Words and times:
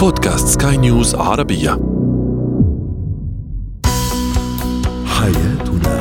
بودكاست 0.00 0.62
سكاي 0.62 0.76
نيوز 0.76 1.14
عربية. 1.14 1.70
حياتنا. 5.06 6.00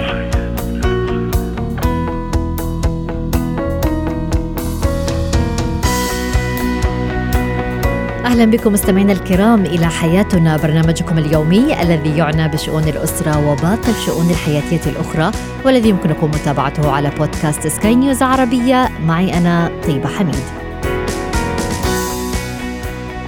أهلا 8.25 8.45
بكم 8.45 8.73
مستمعينا 8.73 9.13
الكرام 9.13 9.65
إلى 9.65 9.85
حياتنا 9.85 10.57
برنامجكم 10.57 11.17
اليومي 11.17 11.81
الذي 11.81 12.17
يعنى 12.17 12.47
بشؤون 12.47 12.83
الأسرة 12.83 13.51
وباقي 13.51 13.89
الشؤون 13.89 14.29
الحياتية 14.29 14.91
الأخرى 14.91 15.31
والذي 15.65 15.89
يمكنكم 15.89 16.27
متابعته 16.27 16.91
على 16.91 17.11
بودكاست 17.17 17.67
سكاي 17.67 17.95
نيوز 17.95 18.23
عربية. 18.23 18.89
معي 19.05 19.37
أنا 19.37 19.71
طيبة 19.87 20.07
حميد. 20.07 20.58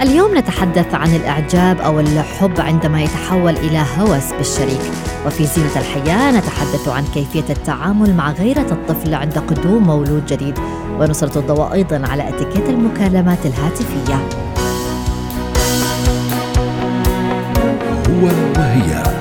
اليوم 0.02 0.38
نتحدث 0.38 0.94
عن 0.94 1.14
الإعجاب 1.14 1.80
أو 1.80 2.00
الحب 2.00 2.60
عندما 2.60 3.02
يتحول 3.02 3.56
إلى 3.56 3.84
هوس 3.98 4.32
بالشريك. 4.32 4.80
وفي 5.26 5.46
زينة 5.46 5.76
الحياة 5.76 6.30
نتحدث 6.30 6.88
عن 6.88 7.04
كيفية 7.14 7.44
التعامل 7.50 8.14
مع 8.14 8.30
غيرة 8.32 8.66
الطفل 8.72 9.14
عند 9.14 9.38
قدوم 9.38 9.82
مولود 9.86 10.26
جديد. 10.26 10.58
ونسلط 11.00 11.36
الضوء 11.36 11.72
أيضا 11.72 12.06
على 12.06 12.28
إتيكيت 12.28 12.68
المكالمات 12.68 13.46
الهاتفية. 13.46 14.28
هو 18.08 18.26
وهي. 18.56 19.11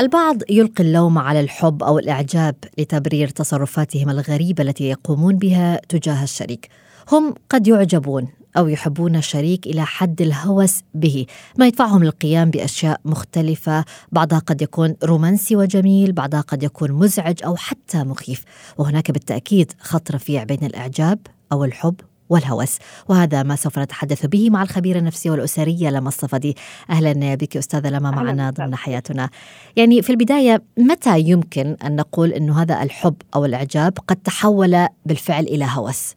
البعض 0.00 0.36
يلقي 0.50 0.84
اللوم 0.84 1.18
على 1.18 1.40
الحب 1.40 1.82
أو 1.82 1.98
الإعجاب 1.98 2.54
لتبرير 2.78 3.28
تصرفاتهم 3.28 4.10
الغريبة 4.10 4.62
التي 4.62 4.84
يقومون 4.84 5.36
بها 5.36 5.80
تجاه 5.88 6.22
الشريك. 6.22 6.68
هم 7.12 7.34
قد 7.48 7.68
يعجبون 7.68 8.28
أو 8.56 8.68
يحبون 8.68 9.16
الشريك 9.16 9.66
إلى 9.66 9.86
حد 9.86 10.22
الهوس 10.22 10.80
به، 10.94 11.26
ما 11.58 11.66
يدفعهم 11.66 12.04
للقيام 12.04 12.50
بأشياء 12.50 13.00
مختلفة، 13.04 13.84
بعضها 14.12 14.38
قد 14.38 14.62
يكون 14.62 14.96
رومانسي 15.04 15.56
وجميل، 15.56 16.12
بعضها 16.12 16.40
قد 16.40 16.62
يكون 16.62 16.92
مزعج 16.92 17.36
أو 17.44 17.56
حتى 17.56 18.04
مخيف، 18.04 18.44
وهناك 18.78 19.10
بالتأكيد 19.10 19.72
خط 19.80 20.10
رفيع 20.10 20.44
بين 20.44 20.64
الإعجاب 20.64 21.18
أو 21.52 21.64
الحب 21.64 21.94
والهوس. 22.30 22.78
وهذا 23.08 23.42
ما 23.42 23.56
سوف 23.56 23.78
نتحدث 23.78 24.26
به 24.26 24.50
مع 24.50 24.62
الخبيرة 24.62 24.98
النفسية 24.98 25.30
والأسرية 25.30 25.90
لما 25.90 26.08
الصفدي 26.08 26.56
أهلا 26.90 27.34
بك 27.34 27.56
أستاذة 27.56 27.90
لما 27.90 28.10
معنا 28.10 28.50
ضمن 28.50 28.74
حياتنا. 28.74 29.30
يعني 29.76 30.02
في 30.02 30.10
البداية 30.10 30.62
متى 30.78 31.20
يمكن 31.20 31.76
أن 31.86 31.96
نقول 31.96 32.32
أنه 32.32 32.62
هذا 32.62 32.82
الحب 32.82 33.14
أو 33.34 33.44
الإعجاب 33.44 33.92
قد 34.08 34.16
تحول 34.16 34.86
بالفعل 35.06 35.44
إلى 35.44 35.66
هوس؟ 35.76 36.16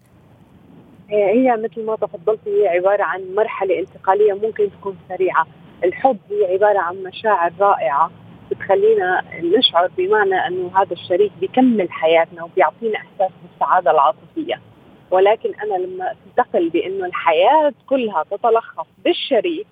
هي 1.10 1.24
هي 1.26 1.58
مثل 1.58 1.86
ما 1.86 1.96
تفضلتي 1.96 2.50
هي 2.50 2.68
عبارة 2.68 3.04
عن 3.04 3.22
مرحلة 3.36 3.80
انتقالية 3.80 4.34
ممكن 4.34 4.70
تكون 4.80 4.98
سريعة. 5.10 5.48
الحب 5.84 6.18
هي 6.30 6.54
عبارة 6.54 6.80
عن 6.80 6.96
مشاعر 7.04 7.54
رائعة 7.60 8.12
بتخلينا 8.52 9.24
نشعر 9.58 9.92
بمعنى 9.98 10.48
أنه 10.48 10.72
هذا 10.82 10.92
الشريك 10.92 11.32
بيكمل 11.42 11.92
حياتنا 11.92 12.44
وبيعطينا 12.44 12.98
إحساس 12.98 13.32
بالسعادة 13.44 13.92
العاطفية. 13.92 14.73
ولكن 15.14 15.54
أنا 15.64 15.74
لما 15.86 16.14
أنتقل 16.28 16.70
بأنه 16.70 17.06
الحياة 17.06 17.74
كلها 17.88 18.24
تتلخص 18.32 18.88
بالشريك 19.06 19.68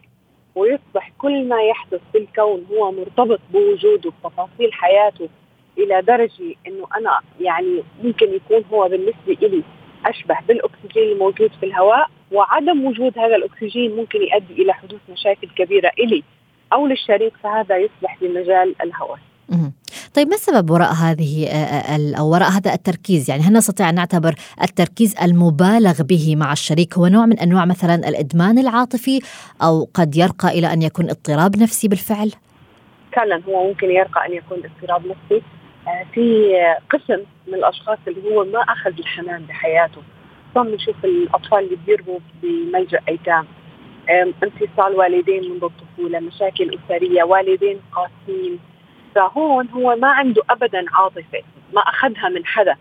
ويصبح 0.56 1.12
كل 1.18 1.48
ما 1.48 1.64
يحدث 1.64 2.00
في 2.12 2.18
الكون 2.18 2.66
هو 2.72 2.92
مرتبط 2.92 3.40
بوجوده 3.54 4.12
بتفاصيل 4.12 4.74
حياته 4.74 5.30
إلى 5.78 6.02
درجة 6.02 6.56
إنه 6.68 6.88
أنا 6.98 7.20
يعني 7.40 7.84
ممكن 8.04 8.34
يكون 8.34 8.64
هو 8.74 8.88
بالنسبة 8.90 9.48
لي 9.48 9.64
أشبه 10.06 10.38
بالأكسجين 10.48 11.12
الموجود 11.12 11.52
في 11.60 11.66
الهواء 11.66 12.08
وعدم 12.32 12.86
وجود 12.86 13.18
هذا 13.18 13.36
الأكسجين 13.36 13.96
ممكن 13.96 14.20
يؤدي 14.22 14.62
إلى 14.64 14.74
حدوث 14.74 15.00
مشاكل 15.10 15.48
كبيرة 15.58 15.92
إلي 16.00 16.24
أو 16.74 16.88
للشريك 16.88 17.34
فهذا 17.44 17.78
يصبح 17.78 18.18
بمجال 18.22 18.76
الهوس. 18.82 19.20
طيب 20.16 20.28
ما 20.28 20.36
السبب 20.36 20.70
وراء 20.70 20.94
هذه 20.94 21.48
أو 22.20 22.32
وراء 22.32 22.50
هذا 22.50 22.74
التركيز؟ 22.74 23.30
يعني 23.30 23.42
هل 23.42 23.54
نستطيع 23.54 23.90
أن 23.90 23.96
نعتبر 23.96 24.36
التركيز 24.64 25.16
المبالغ 25.24 26.04
به 26.04 26.36
مع 26.36 26.52
الشريك 26.52 26.98
هو 26.98 27.08
نوع 27.08 27.26
من 27.26 27.40
أنواع 27.40 27.66
مثلا 27.66 27.96
الإدمان 27.96 28.58
العاطفي 28.58 29.20
أو 29.64 29.90
قد 29.94 30.16
يرقى 30.16 30.48
إلى 30.48 30.74
أن 30.74 30.82
يكون 30.82 31.10
اضطراب 31.10 31.58
نفسي 31.58 31.88
بالفعل؟ 31.88 32.32
فعلا 33.16 33.42
هو 33.48 33.68
ممكن 33.68 33.92
يرقى 33.92 34.26
أن 34.26 34.34
يكون 34.34 34.58
اضطراب 34.58 35.02
نفسي 35.06 35.44
آه، 35.88 36.06
في 36.14 36.54
قسم 36.90 37.24
من 37.48 37.54
الأشخاص 37.54 37.98
اللي 38.08 38.36
هو 38.36 38.44
ما 38.46 38.60
أخذ 38.60 38.92
الحنان 39.00 39.46
بحياته 39.46 40.02
صار 40.56 40.64
نشوف 40.64 41.06
الأطفال 41.06 41.60
اللي 41.60 41.78
بيربوا 41.86 42.20
بملجأ 42.44 43.00
أيتام 43.10 43.46
انفصال 44.44 44.96
والدين 44.96 45.52
منذ 45.52 45.64
الطفولة 45.64 46.20
مشاكل 46.20 46.80
أسرية 46.80 47.24
والدين 47.24 47.80
قاسيين 47.92 48.60
فهون 49.16 49.68
هو 49.70 49.96
ما 49.96 50.08
عنده 50.08 50.42
ابدا 50.50 50.86
عاطفة 50.94 51.42
ما 51.74 51.82
أخذها 51.82 52.30
من 52.30 52.46
حدا. 52.46 52.76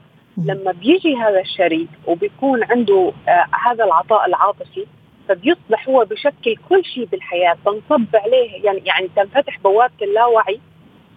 لما 0.45 0.73
بيجي 0.73 1.17
هذا 1.17 1.41
الشريك 1.41 1.89
وبيكون 2.07 2.65
عنده 2.65 3.13
آه 3.29 3.47
هذا 3.67 3.85
العطاء 3.85 4.27
العاطفي 4.27 4.87
فبيصبح 5.29 5.89
هو 5.89 6.05
بشكل 6.05 6.57
كل 6.69 6.85
شيء 6.85 7.05
بالحياة. 7.05 7.57
تنصب 7.65 8.07
عليه 8.15 8.65
يعني 8.65 8.83
يعني 8.85 9.09
تنفتح 9.17 9.59
بوابة 9.59 9.93
اللاوعي 10.03 10.61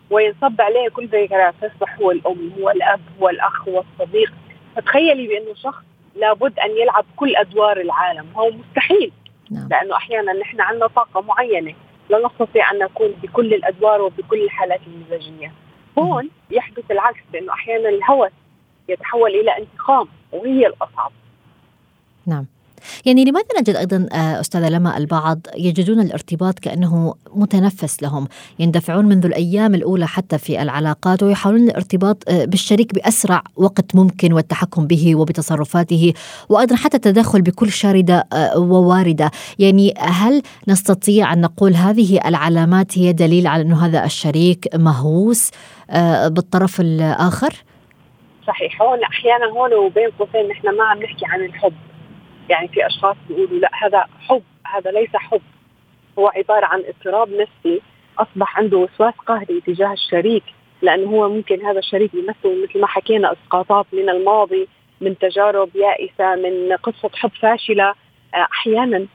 وينصب 0.09 0.61
عليه 0.61 0.89
كل 0.89 1.05
ذكريات 1.05 1.53
فيصبح 1.59 1.99
هو 1.99 2.11
الأم 2.11 2.51
هو 2.59 2.69
الأب 2.69 3.01
هو 3.21 3.29
الأخ 3.29 3.67
هو 3.67 3.83
الصديق. 3.83 4.33
فتخيلي 4.75 5.27
بأنه 5.27 5.53
شخص 5.55 5.83
لابد 6.15 6.59
أن 6.59 6.71
يلعب 6.81 7.05
كل 7.15 7.35
أدوار 7.35 7.81
العالم. 7.81 8.25
هو 8.35 8.51
مستحيل 8.51 9.11
نعم. 9.51 9.67
لأنه 9.71 9.95
أحيانا 9.95 10.33
نحن 10.33 10.61
عندنا 10.61 10.87
طاقة 10.87 11.21
معينة. 11.21 11.73
لا 12.09 12.27
نستطيع 12.27 12.71
أن 12.71 12.79
نكون 12.79 13.11
بكل 13.23 13.53
الأدوار 13.53 14.01
وبكل 14.01 14.43
الحالات 14.43 14.79
المزاجية. 14.87 15.51
هون 15.99 16.29
يحدث 16.51 16.91
العكس 16.91 17.19
بانه 17.33 17.53
أحيانا 17.53 17.89
الهوس 17.89 18.31
يتحول 18.89 19.31
إلى 19.31 19.57
انتقام 19.57 20.07
وهي 20.31 20.67
الأصعب. 20.67 21.11
نعم. 22.25 22.45
يعني 23.05 23.25
لماذا 23.25 23.45
نجد 23.59 23.75
أيضا 23.75 24.07
أستاذة 24.13 24.69
لما 24.69 24.97
البعض 24.97 25.39
يجدون 25.57 25.99
الارتباط 25.99 26.59
كأنه 26.59 27.15
متنفس 27.35 28.03
لهم، 28.03 28.27
يندفعون 28.59 29.05
منذ 29.05 29.25
الأيام 29.25 29.75
الأولى 29.75 30.07
حتى 30.07 30.37
في 30.37 30.61
العلاقات 30.61 31.23
ويحاولون 31.23 31.63
الارتباط 31.63 32.23
بالشريك 32.31 32.93
بأسرع 32.93 33.43
وقت 33.55 33.95
ممكن 33.95 34.33
والتحكم 34.33 34.87
به 34.87 35.15
وبتصرفاته 35.15 36.13
وأيضا 36.49 36.75
حتى 36.75 36.97
التدخل 36.97 37.41
بكل 37.41 37.71
شاردة 37.71 38.27
وواردة، 38.55 39.31
يعني 39.59 39.93
هل 39.97 40.41
نستطيع 40.67 41.33
أن 41.33 41.41
نقول 41.41 41.73
هذه 41.73 42.19
العلامات 42.25 42.97
هي 42.97 43.13
دليل 43.13 43.47
على 43.47 43.61
أنه 43.61 43.85
هذا 43.85 44.05
الشريك 44.05 44.67
مهووس 44.75 45.51
بالطرف 46.25 46.81
الآخر؟ 46.81 47.53
صحيح. 48.47 48.81
هون 48.81 49.03
أحيانا 49.03 49.45
هون 49.45 49.73
وبين 49.73 50.09
قوسين 50.19 50.47
نحن 50.47 50.77
ما 50.77 50.83
عم 50.83 51.03
نحكي 51.03 51.25
عن 51.25 51.45
الحب. 51.45 51.73
يعني 52.49 52.67
في 52.67 52.87
أشخاص 52.87 53.15
بيقولوا 53.27 53.59
لا 53.59 53.69
هذا 53.73 54.05
حب 54.27 54.43
هذا 54.75 54.91
ليس 54.91 55.15
حب. 55.15 55.41
هو 56.19 56.27
عبارة 56.27 56.65
عن 56.65 56.83
اضطراب 56.87 57.29
نفسي 57.29 57.81
أصبح 58.17 58.57
عنده 58.57 58.77
وسواس 58.77 59.13
قهري 59.13 59.61
تجاه 59.61 59.93
الشريك 59.93 60.43
لأنه 60.81 61.09
هو 61.09 61.29
ممكن 61.29 61.65
هذا 61.65 61.79
الشريك 61.79 62.13
يمثل 62.13 62.63
مثل 62.63 62.79
ما 62.81 62.87
حكينا 62.87 63.31
إسقاطات 63.33 63.85
من 63.93 64.09
الماضي 64.09 64.67
من 65.01 65.17
تجارب 65.17 65.69
يائسة 65.75 66.35
من 66.35 66.73
قصة 66.75 67.09
حب 67.13 67.31
فاشلة. 67.41 67.93
أحيانا 68.35 69.05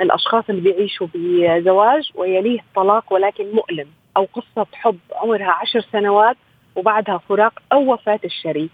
الأشخاص 0.00 0.44
اللي 0.50 0.60
بيعيشوا 0.60 1.06
بزواج 1.14 2.10
ويليه 2.14 2.60
طلاق 2.74 3.12
ولكن 3.12 3.44
مؤلم 3.52 3.88
أو 4.16 4.28
قصة 4.32 4.66
حب 4.72 4.98
عمرها 5.12 5.50
عشر 5.50 5.80
سنوات 5.92 6.36
وبعدها 6.76 7.18
فراق 7.28 7.62
أو 7.72 7.92
وفاة 7.92 8.20
الشريك. 8.24 8.70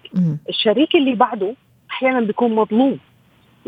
الشريك 0.48 0.94
اللي 0.94 1.14
بعده 1.14 1.54
أحيانا 1.91 2.20
بيكون 2.20 2.54
مظلوم. 2.54 2.98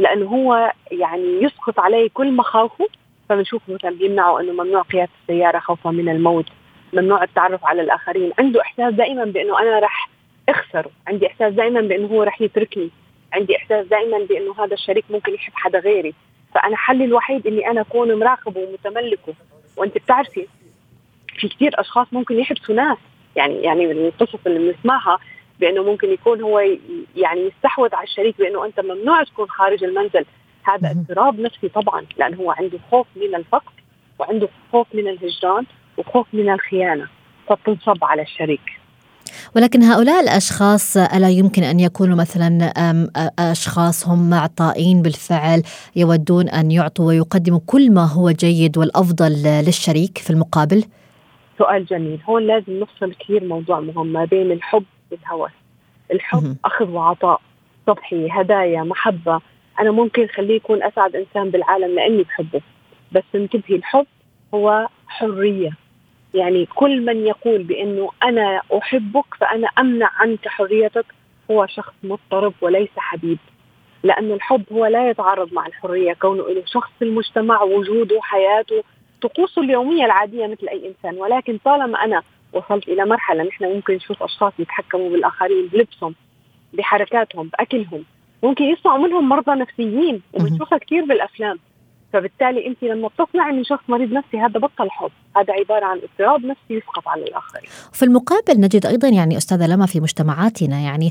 لأنه 0.02 0.26
هو 0.26 0.72
يعني 0.90 1.42
يسقط 1.42 1.80
عليه 1.80 2.08
كل 2.14 2.32
مخاوفه 2.32 2.88
فبنشوف 3.28 3.62
مثلا 3.68 3.90
بيمنعوا 3.90 4.40
إنه 4.40 4.52
ممنوع 4.52 4.82
قيادة 4.82 5.10
السيارة 5.22 5.58
خوفا 5.58 5.90
من 5.90 6.08
الموت 6.08 6.46
ممنوع 6.92 7.22
التعرف 7.24 7.64
على 7.64 7.82
الآخرين. 7.82 8.32
عنده 8.38 8.60
إحساس 8.60 8.94
دائما 8.94 9.24
بإنه 9.24 9.60
أنا 9.60 9.78
رح 9.78 10.08
أخسره 10.48 10.90
عندي 11.08 11.26
إحساس 11.26 11.54
دائما 11.54 11.80
بإنه 11.80 12.06
هو 12.06 12.22
رح 12.22 12.40
يتركني 12.40 12.90
عندي 13.32 13.56
إحساس 13.56 13.86
دائما 13.86 14.18
بإنه 14.18 14.54
هذا 14.64 14.74
الشريك 14.74 15.04
ممكن 15.10 15.34
يحب 15.34 15.52
حدا 15.54 15.78
غيري. 15.78 16.14
فأنا 16.54 16.76
حلي 16.76 17.04
الوحيد 17.04 17.46
إني 17.46 17.70
أنا 17.70 17.80
أكون 17.80 18.18
مراقبه 18.18 18.60
ومتملكه. 18.60 19.34
وأنت 19.76 19.98
بتعرفي 19.98 20.46
في 21.38 21.48
كثير 21.48 21.80
أشخاص 21.80 22.06
ممكن 22.12 22.38
يحبسوا 22.38 22.74
ناس 22.74 22.98
يعني 23.36 23.54
يعني 23.54 23.86
من 23.86 24.06
القصص 24.06 24.38
اللي 24.46 24.72
بنسمعها 24.72 25.18
بأنه 25.60 25.82
ممكن 25.82 26.12
يكون 26.12 26.42
هو 26.42 26.58
يعني 27.16 27.40
يستحوذ 27.40 27.94
على 27.94 28.04
الشريك 28.04 28.38
بأنه 28.38 28.66
أنت 28.66 28.80
ممنوع 28.80 29.24
تكون 29.24 29.48
خارج 29.48 29.84
المنزل. 29.84 30.24
هذا 30.62 30.90
اضطراب 30.90 31.40
نفسي 31.40 31.68
طبعا 31.68 32.06
لأنه 32.18 32.36
هو 32.36 32.50
عنده 32.50 32.78
خوف 32.90 33.06
من 33.16 33.34
الفقد 33.34 33.72
وعنده 34.18 34.48
خوف 34.72 34.86
من 34.94 35.08
الهجران 35.08 35.64
وخوف 35.96 36.26
من 36.32 36.52
الخيانة. 36.52 37.06
فبتنصب 37.48 38.04
على 38.04 38.22
الشريك. 38.22 38.60
ولكن 39.56 39.82
هؤلاء 39.82 40.20
الأشخاص 40.22 40.96
ألا 40.96 41.30
يمكن 41.30 41.62
أن 41.62 41.80
يكونوا 41.80 42.16
مثلا 42.16 42.72
أشخاص 43.38 44.08
هم 44.08 44.30
معطائين 44.30 45.02
بالفعل 45.02 45.62
يودون 45.96 46.48
أن 46.48 46.70
يعطوا 46.70 47.06
ويقدموا 47.06 47.60
كل 47.66 47.92
ما 47.92 48.06
هو 48.06 48.30
جيد 48.30 48.78
والأفضل 48.78 49.32
للشريك 49.66 50.18
في 50.18 50.30
المقابل؟ 50.30 50.84
سؤال 51.58 51.86
جميل، 51.86 52.20
هون 52.28 52.46
لازم 52.46 52.80
نفصل 52.80 53.14
كثير 53.14 53.44
موضوع 53.44 53.80
مهم 53.80 54.06
ما 54.06 54.24
بين 54.24 54.52
الحب 54.52 54.84
والهوس. 55.12 55.50
الحب 56.12 56.56
أخذ 56.64 56.90
وعطاء 56.90 57.40
سطحي، 57.86 58.28
هدايا، 58.30 58.82
محبة، 58.82 59.40
أنا 59.80 59.90
ممكن 59.90 60.26
خليه 60.26 60.56
يكون 60.56 60.82
أسعد 60.82 61.16
إنسان 61.16 61.50
بالعالم 61.50 61.94
لأني 61.94 62.22
بحبه، 62.22 62.60
بس 63.12 63.24
انتبهي 63.34 63.76
الحب 63.76 64.06
هو 64.54 64.88
حرية. 65.08 65.70
يعني 66.34 66.66
كل 66.66 67.04
من 67.04 67.26
يقول 67.26 67.62
بأنه 67.62 68.10
أنا 68.22 68.62
أحبك 68.78 69.34
فأنا 69.40 69.68
أمنع 69.78 70.10
عنك 70.14 70.48
حريتك 70.48 71.06
هو 71.50 71.66
شخص 71.66 71.92
مضطرب 72.02 72.54
وليس 72.60 72.90
حبيب. 72.96 73.38
لأن 74.02 74.32
الحب 74.32 74.62
هو 74.72 74.86
لا 74.86 75.10
يتعارض 75.10 75.52
مع 75.52 75.66
الحرية. 75.66 76.12
كونه 76.12 76.48
له 76.48 76.62
شخص 76.66 76.90
في 76.98 77.04
المجتمع 77.04 77.62
وجوده 77.62 78.20
حياته 78.22 78.84
طقوسه 79.22 79.62
اليومية 79.62 80.04
العادية 80.04 80.46
مثل 80.46 80.68
أي 80.68 80.88
إنسان. 80.88 81.20
ولكن 81.20 81.58
طالما 81.64 82.04
أنا 82.04 82.22
وصلت 82.52 82.88
إلى 82.88 83.04
مرحلة 83.04 83.42
نحن 83.44 83.64
ممكن 83.64 83.94
نشوف 83.94 84.22
أشخاص 84.22 84.52
يتحكموا 84.58 85.10
بالآخرين 85.10 85.66
بلبسهم 85.66 86.14
بحركاتهم 86.72 87.48
بأكلهم. 87.48 88.04
ممكن 88.42 88.64
يصنعوا 88.64 88.98
منهم 88.98 89.28
مرضى 89.28 89.60
نفسيين 89.60 90.22
وبنشوفها 90.32 90.78
كثير 90.78 91.04
بالأفلام. 91.04 91.58
فبالتالي 92.12 92.66
انت 92.66 92.82
لما 92.82 93.08
بتقنعي 93.08 93.52
من 93.52 93.64
شخص 93.64 93.82
مريض 93.88 94.12
نفسي 94.12 94.36
هذا 94.38 94.60
بطل 94.60 94.90
حب. 94.90 95.10
هذا 95.36 95.52
عبارة 95.52 95.84
عن 95.84 95.98
اضطراب 95.98 96.40
نفسي 96.46 96.74
يسقط 96.74 97.08
على 97.08 97.22
الآخرين. 97.22 97.68
في 97.92 98.04
المقابل 98.04 98.60
نجد 98.60 98.86
أيضا 98.86 99.08
يعني 99.08 99.36
أستاذة 99.36 99.66
لما 99.66 99.86
في 99.86 100.00
مجتمعاتنا 100.00 100.80
يعني 100.80 101.10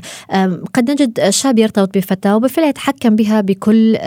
قد 0.74 0.90
نجد 0.90 1.30
شاب 1.30 1.58
يرتبط 1.58 1.94
بفتاة 1.94 2.36
وبالفعل 2.36 2.64
يتحكم 2.64 3.16
بها 3.16 3.40
بكل 3.40 3.98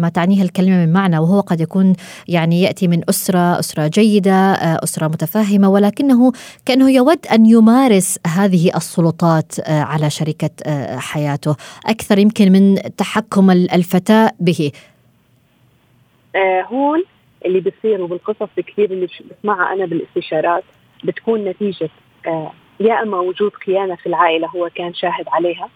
ما 0.00 0.10
تعنيه 0.14 0.42
الكلمة 0.42 0.86
من 0.86 0.92
معنى 0.92 1.18
وهو 1.18 1.40
قد 1.40 1.60
يكون 1.60 1.92
يعني 2.28 2.62
يأتي 2.62 2.88
من 2.88 3.00
أسرة 3.08 3.58
أسرة 3.58 3.86
جيدة 3.86 4.52
أسرة 4.84 5.08
متفاهمة 5.08 5.68
ولكنه 5.68 6.32
كأنه 6.66 6.90
يود 6.90 7.26
أن 7.26 7.46
يمارس 7.46 8.18
هذه 8.26 8.76
السلطات 8.76 9.52
على 9.68 10.10
شريكه 10.10 10.50
حياته. 10.98 11.56
أكثر 11.86 12.18
يمكن 12.18 12.52
من 12.52 12.78
تحكم 12.96 13.50
الفتاة 13.50 14.30
به. 14.40 14.70
هون 16.62 17.02
اللي 17.44 17.60
بصير 17.60 18.02
وبالقصص 18.02 18.48
الكثير 18.58 18.90
اللي 18.90 19.08
بسمعها 19.30 19.72
أنا 19.72 19.86
بالاستشارات 19.86 20.64
بتكون 21.04 21.44
نتيجة 21.44 21.90
آه 22.26 22.52
يا 22.80 23.02
إما 23.02 23.18
وجود 23.18 23.54
خيانة 23.54 23.94
في 23.94 24.06
العائلة 24.06 24.48
هو 24.48 24.70
كان 24.74 24.94
شاهد 24.94 25.24
عليها 25.28 25.68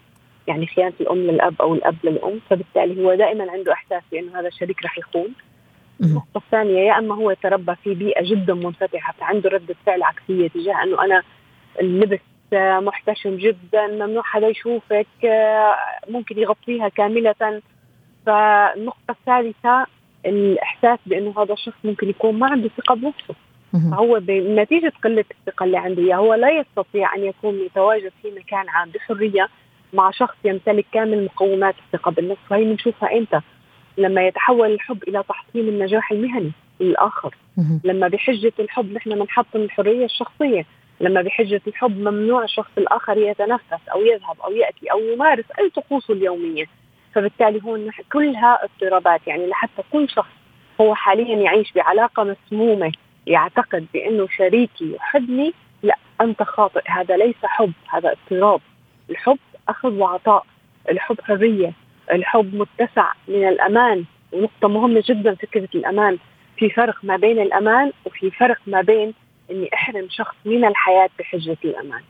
يعني 0.47 0.67
خيانة 0.67 0.93
الأم 1.01 1.19
للأب 1.19 1.55
أو 1.61 1.75
الأب 1.75 1.97
للأم 2.05 2.41
فبالتالي 2.51 3.05
هو 3.05 3.15
دائما 3.15 3.51
عنده 3.51 3.73
إحساس 3.73 4.03
بأنه 4.13 4.41
هذا 4.41 4.49
الشريك 4.49 4.85
رح 4.85 4.99
يخون. 4.99 5.35
النقطة 6.01 6.39
الثانية 6.39 6.79
يا 6.81 6.99
إما 6.99 7.15
هو 7.15 7.33
تربى 7.33 7.75
في 7.85 7.95
بيئة 7.95 8.23
جدا 8.23 8.55
منفتحة 8.55 9.15
فعنده 9.21 9.51
ردة 9.51 9.75
فعل 9.87 10.03
عكسية 10.03 10.49
تجاه 10.49 10.83
إنه 10.83 11.05
أنا 11.05 11.23
اللبس 11.81 12.21
محتشم 12.53 13.37
جدا 13.37 13.87
ممنوع 13.87 14.23
حدا 14.23 14.49
يشوفك 14.49 15.07
آه، 15.25 15.77
ممكن 16.09 16.39
يغطيها 16.39 16.89
كاملة. 16.89 17.63
فالنقطة 18.27 19.11
الثالثة 19.11 19.87
الإحساس 20.27 20.99
بأنه 21.07 21.35
هذا 21.43 21.53
الشخص 21.53 21.77
ممكن 21.85 22.09
يكون 22.09 22.39
ما 22.39 22.47
عنده 22.47 22.71
ثقة 22.77 22.95
بنفسه. 22.95 23.35
فهو 23.91 24.21
بنتيجه 24.21 24.93
قلة 25.05 25.25
الثقة 25.31 25.65
اللي 25.65 25.79
عنده 25.79 26.03
إياها 26.03 26.17
هو 26.17 26.35
لا 26.35 26.51
يستطيع 26.51 27.15
أن 27.15 27.25
يكون 27.25 27.65
متواجد 27.65 28.13
في 28.23 28.31
مكان 28.31 28.69
عام 28.69 28.91
بحرية 28.91 29.49
مع 29.93 30.11
شخص 30.11 30.37
يمتلك 30.45 30.87
كامل 30.93 31.25
مقومات 31.25 31.75
الثقة 31.87 32.11
بالنفس. 32.11 32.41
وهي 32.51 32.65
بنشوفها 32.65 33.19
إمتى؟ 33.19 33.41
لما 33.99 34.27
يتحول 34.27 34.73
الحب 34.73 35.03
إلى 35.09 35.23
تحطيم 35.29 35.69
النجاح 35.69 36.13
المهني 36.13 36.53
للاخر 36.81 37.35
لما 37.85 38.09
بحجة 38.09 38.53
الحب 38.59 38.93
نحن 38.93 39.15
بنحطم 39.15 39.61
الحرية 39.61 40.05
الشخصية. 40.05 40.67
لما 41.01 41.23
بحجة 41.23 41.61
الحب 41.67 41.99
ممنوع 41.99 42.45
الشخص 42.45 42.71
الآخر 42.79 43.19
يتنفس 43.19 43.89
أو 43.93 44.03
يذهب 44.03 44.41
أو 44.45 44.53
يأتي 44.53 44.93
أو 44.93 44.99
يمارس 44.99 45.45
أي 45.59 45.71
طقوسه 45.71 46.15
اليومية. 46.15 46.65
فبالتالي 47.15 47.61
هون 47.65 47.91
كلها 48.13 48.59
اضطرابات 48.65 49.21
يعني 49.27 49.47
لحتى 49.47 49.83
كل 49.93 50.09
شخص 50.09 50.31
هو 50.81 50.95
حاليا 50.95 51.37
يعيش 51.37 51.73
بعلاقة 51.73 52.25
مسمومة 52.25 52.93
يعتقد 53.27 53.87
بأنه 53.95 54.29
شريكي 54.37 54.95
يحبني 54.95 55.55
لا 55.83 55.97
أنت 56.21 56.43
خاطئ 56.43 56.83
هذا 56.87 57.17
ليس 57.17 57.37
حب 57.45 57.73
هذا 57.91 58.13
اضطراب. 58.13 58.61
الحب 59.11 59.39
أخذ 59.69 59.95
وعطاء 59.95 60.47
الحب 60.91 61.21
حرية 61.21 61.73
الحب 62.13 62.55
متسع 62.55 63.13
من 63.29 63.49
الأمان. 63.49 64.05
ونقطة 64.33 64.69
مهمة 64.69 65.03
جدا 65.07 65.35
فكرة 65.35 65.69
الأمان. 65.75 66.19
في 66.57 66.71
فرق 66.71 66.97
ما 67.03 67.17
بين 67.17 67.39
الأمان 67.43 67.93
وفي 68.05 68.31
فرق 68.31 68.59
ما 68.67 68.83
بين 68.83 69.15
إني 69.51 69.71
أحرم 69.75 70.07
شخص 70.11 70.35
من 70.45 70.65
الحياة 70.65 71.09
بحجة 71.19 71.57
الأمان. 71.65 72.03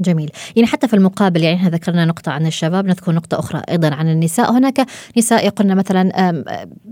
جميل. 0.00 0.30
يعني 0.56 0.68
حتى 0.68 0.88
في 0.88 0.94
المقابل 0.94 1.42
يعني 1.42 1.56
إحنا 1.56 1.68
ذكرنا 1.68 2.04
نقطة 2.04 2.32
عن 2.32 2.46
الشباب 2.46 2.86
نذكر 2.86 3.12
نقطة 3.12 3.38
أخرى 3.38 3.62
أيضا 3.70 3.94
عن 3.94 4.08
النساء. 4.08 4.52
هناك 4.52 4.86
نساء 5.16 5.46
يقولن 5.46 5.76
مثلا 5.76 6.44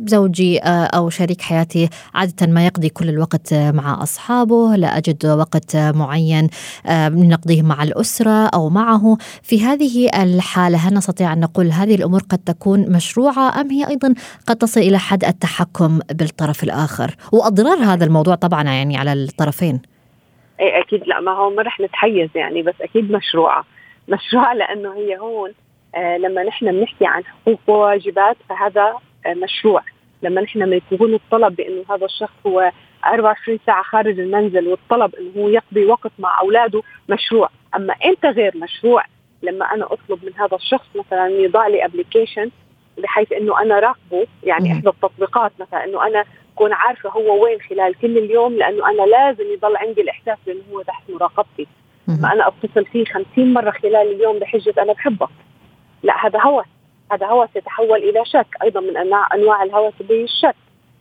زوجي 0.06 0.58
أو 0.58 1.10
شريك 1.10 1.40
حياتي 1.40 1.88
عادة 2.14 2.46
ما 2.46 2.66
يقضي 2.66 2.88
كل 2.88 3.08
الوقت 3.08 3.54
مع 3.54 4.02
أصحابه 4.02 4.76
لا 4.76 4.96
أجد 4.96 5.26
وقت 5.26 5.76
معين 5.76 6.49
نقضيه 7.10 7.62
مع 7.62 7.82
الأسرة 7.82 8.46
أو 8.46 8.70
معه. 8.70 9.16
في 9.43 9.64
هذه 9.64 10.22
الحالة 10.22 10.78
هل 10.78 10.94
نستطيع 10.94 11.32
أن 11.32 11.40
نقول 11.40 11.72
هذه 11.72 11.94
الأمور 11.94 12.22
قد 12.28 12.38
تكون 12.38 12.93
مشروعة 12.93 13.60
أم 13.60 13.70
هي 13.70 13.88
أيضا 13.88 14.14
قد 14.46 14.56
تصل 14.56 14.81
إلى 14.81 14.99
حد 14.99 15.25
التحكم 15.25 15.99
بالطرف 16.12 16.64
الآخر؟ 16.64 17.16
وأضرار 17.32 17.78
هذا 17.78 18.04
الموضوع 18.04 18.34
طبعا 18.34 18.62
يعني 18.62 18.96
على 18.96 19.12
الطرفين. 19.12 19.91
إيه 20.62 20.81
أكيد 20.81 21.06
لا 21.06 21.20
ما 21.20 21.32
هو 21.32 21.50
ما 21.50 21.62
رح 21.62 21.81
نتحيز 21.81 22.29
يعني 22.35 22.62
بس 22.62 22.75
أكيد 22.81 23.11
مشروعة. 23.12 23.64
مشروعة 24.09 24.55
لأنه 24.55 24.94
هي 24.94 25.19
هون 25.19 25.53
آه 25.94 26.17
لما 26.17 26.43
نحن 26.43 26.73
بنحكي 26.73 27.06
عن 27.06 27.23
حقوق 27.25 27.61
وواجبات 27.67 28.37
فهذا 28.49 28.94
آه 29.26 29.35
مشروع. 29.35 29.82
لما 30.23 30.41
نحن 30.41 30.70
بيكون 30.91 31.14
الطلب 31.14 31.56
بأنه 31.56 31.85
هذا 31.91 32.05
الشخص 32.05 32.35
هو 32.47 32.73
24 33.06 33.59
ساعة 33.67 33.82
خارج 33.82 34.20
المنزل 34.20 34.69
والطلب 34.69 35.14
إنه 35.14 35.44
هو 35.44 35.49
يقضي 35.49 35.87
وقت 35.87 36.12
مع 36.19 36.41
أولاده 36.41 36.82
مشروع. 37.09 37.49
أما 37.76 37.94
أنت 38.05 38.26
غير 38.26 38.56
مشروع 38.56 39.05
لما 39.43 39.64
أنا 39.75 39.85
أطلب 39.85 40.25
من 40.25 40.32
هذا 40.37 40.56
الشخص 40.56 40.87
مثلا 40.94 41.29
يضع 41.29 41.67
لي 41.67 41.85
ابلكيشن 41.85 42.50
بحيث 42.99 43.32
إنه 43.32 43.62
أنا 43.62 43.78
راقبه 43.78 44.26
يعني 44.42 44.72
إحدى 44.72 44.88
التطبيقات 44.88 45.52
مثلا 45.61 45.84
إنه 45.84 46.06
أنا 46.06 46.25
أكون 46.54 46.72
عارفة 46.72 47.11
هو 47.11 47.44
وين 47.44 47.61
خلال 47.61 47.94
كل 47.99 48.18
اليوم 48.18 48.56
لأنه 48.56 48.90
أنا 48.90 49.02
لازم 49.02 49.44
يضل 49.52 49.76
عندي 49.76 50.00
الإحساس 50.00 50.38
بإنه 50.46 50.61
هو 50.72 50.82
تحت 50.82 51.02
مراقبتي. 51.11 51.66
ما 52.08 52.32
أنا 52.32 52.49
أتصل 52.49 52.84
فيه 52.84 53.04
خمسين 53.04 53.52
مرة 53.52 53.70
خلال 53.70 54.14
اليوم 54.14 54.38
بحجة 54.38 54.75
أنا 54.78 54.92
بحبك 54.92 55.28
لا 56.02 56.26
هذا 56.26 56.40
هوس. 56.40 56.66
هذا 57.12 57.26
هوس 57.26 57.49
يتحول 57.56 57.99
إلى 57.99 58.25
شك 58.25 58.46
أيضا 58.62 58.80
من 58.80 58.96
انواع 59.34 59.62
الهوس 59.62 59.92
الشك 60.11 60.56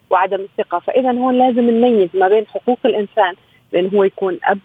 وعدم 0.10 0.41
الثقة. 0.41 0.79
فاذا 0.79 1.12
هون 1.12 1.38
لازم 1.38 1.69
نميز 1.69 2.10
ما 2.13 2.27
بين 2.27 2.48
حقوق 2.48 2.79
الإنسان 2.86 3.33
بإنه 3.74 3.89
هو 3.93 4.03
يكون 4.03 4.39
أب 4.43 4.60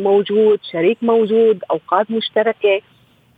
موجود 0.00 0.60
شريك 0.72 0.98
موجود 1.02 1.64
أوقات 1.70 2.10
مشتركة 2.10 2.80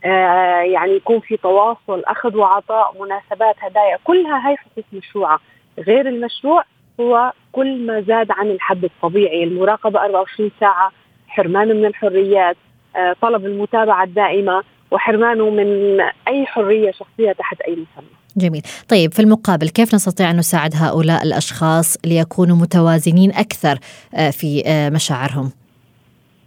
يعني 0.05 0.93
يكون 0.93 1.21
في 1.21 1.37
تواصل 1.37 2.03
أخذ 2.07 2.37
وعطاء 2.37 2.95
مناسبات 3.03 3.57
هدايا 3.59 3.99
كلها 4.05 4.49
هاي 4.49 4.57
حقوق 4.57 4.85
مشروعة. 4.93 5.41
غير 5.79 6.09
المشروع 6.09 6.65
هو 7.01 7.33
كل 7.53 7.87
ما 7.87 8.01
زاد 8.01 8.31
عن 8.31 8.51
الحد 8.51 8.85
الطبيعي 8.85 9.45
المراقبة 9.45 10.05
24 10.05 10.51
ساعة 10.61 10.93
حرمانه 11.29 11.75
من 11.75 11.85
الحريات 11.85 12.57
آه، 12.97 13.17
طلب 13.23 13.47
المتابعة 13.47 14.05
الدائمة 14.05 14.63
وحرمانه 14.91 15.51
من 15.51 16.01
أي 16.29 16.47
حرية 16.47 16.91
شخصية 16.91 17.33
تحت 17.33 17.61
أي 17.61 17.73
مسمى. 17.73 18.09
جميل. 18.37 18.63
طيب 18.89 19.13
في 19.13 19.21
المقابل 19.21 19.69
كيف 19.69 19.95
نستطيع 19.95 20.31
أن 20.31 20.37
نساعد 20.37 20.75
هؤلاء 20.75 21.23
الأشخاص 21.23 21.97
ليكونوا 22.07 22.57
متوازنين 22.57 23.31
أكثر 23.31 23.79
آه، 24.15 24.31
في 24.31 24.63
آه، 24.67 24.89
مشاعرهم؟ 24.89 25.53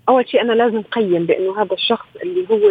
أول 0.10 0.30
شيء 0.30 0.42
أنا 0.42 0.54
لازم 0.54 0.82
قيم 0.82 1.26
بأنه 1.26 1.62
هذا 1.62 1.74
الشخص 1.74 2.08
اللي 2.24 2.48
هو 2.52 2.70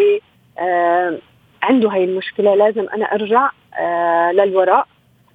عنده 1.63 1.89
هاي 1.89 2.05
المشكلة 2.05 2.55
لازم 2.55 2.87
أنا 2.89 3.05
أرجع 3.05 3.51
للوراء 4.33 4.87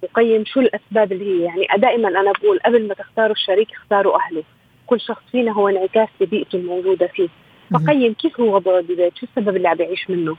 وقيم 0.02 0.44
شو 0.44 0.60
الأسباب 0.60 1.12
اللي 1.12 1.24
هي. 1.24 1.44
يعني 1.44 1.66
دائما 1.76 2.08
أنا 2.08 2.32
بقول 2.32 2.58
قبل 2.58 2.88
ما 2.88 2.94
تختاروا 2.94 3.32
الشريك 3.32 3.72
اختاروا 3.72 4.16
أهله. 4.16 4.42
كل 4.86 5.00
شخص 5.00 5.22
فينا 5.32 5.52
هو 5.52 5.68
انعكاس 5.68 6.08
لبيئته 6.20 6.56
الموجودة 6.56 7.06
فيه. 7.06 7.28
فقيم 7.74 8.12
كيف 8.14 8.40
هو 8.40 8.54
وضعه 8.54 8.80
بالبيت 8.80 9.16
شو 9.16 9.26
السبب 9.26 9.56
اللي 9.56 9.68
عم 9.68 9.76
يعيش 9.80 10.10
منه؟ 10.10 10.36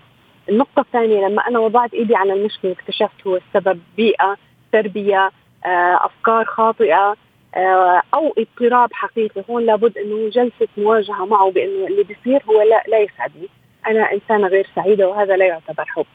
النقطة 0.50 0.80
الثانية 0.80 1.28
لما 1.28 1.48
أنا 1.48 1.60
وضعت 1.60 1.94
إيدي 1.94 2.16
على 2.16 2.34
المشكلة 2.34 2.72
اكتشفت 2.72 3.28
هو 3.28 3.38
السبب 3.38 3.80
بيئة 3.98 4.38
تربية 4.72 5.32
آه، 5.66 6.06
أفكار 6.06 6.46
خاطئة 6.46 7.16
آه، 7.56 8.02
أو 8.14 8.36
اضطراب 8.38 8.94
حقيقي. 8.94 9.44
هون 9.50 9.66
لابد 9.66 9.98
أنه 9.98 10.30
جلسة 10.30 10.68
مواجهة 10.78 11.26
معه 11.26 11.52
بأنه 11.52 11.88
اللي 11.88 12.04
بيصير 12.04 12.44
هو 12.50 12.62
لا, 12.62 12.84
لا 12.88 13.00
يسعدني 13.00 13.48
أنا 13.88 14.14
إنسانة 14.14 14.48
غير 14.48 14.68
سعيدة 14.76 15.08
وهذا 15.08 15.38
لا 15.38 15.46
يعتبر 15.46 15.86
حب. 15.88 16.06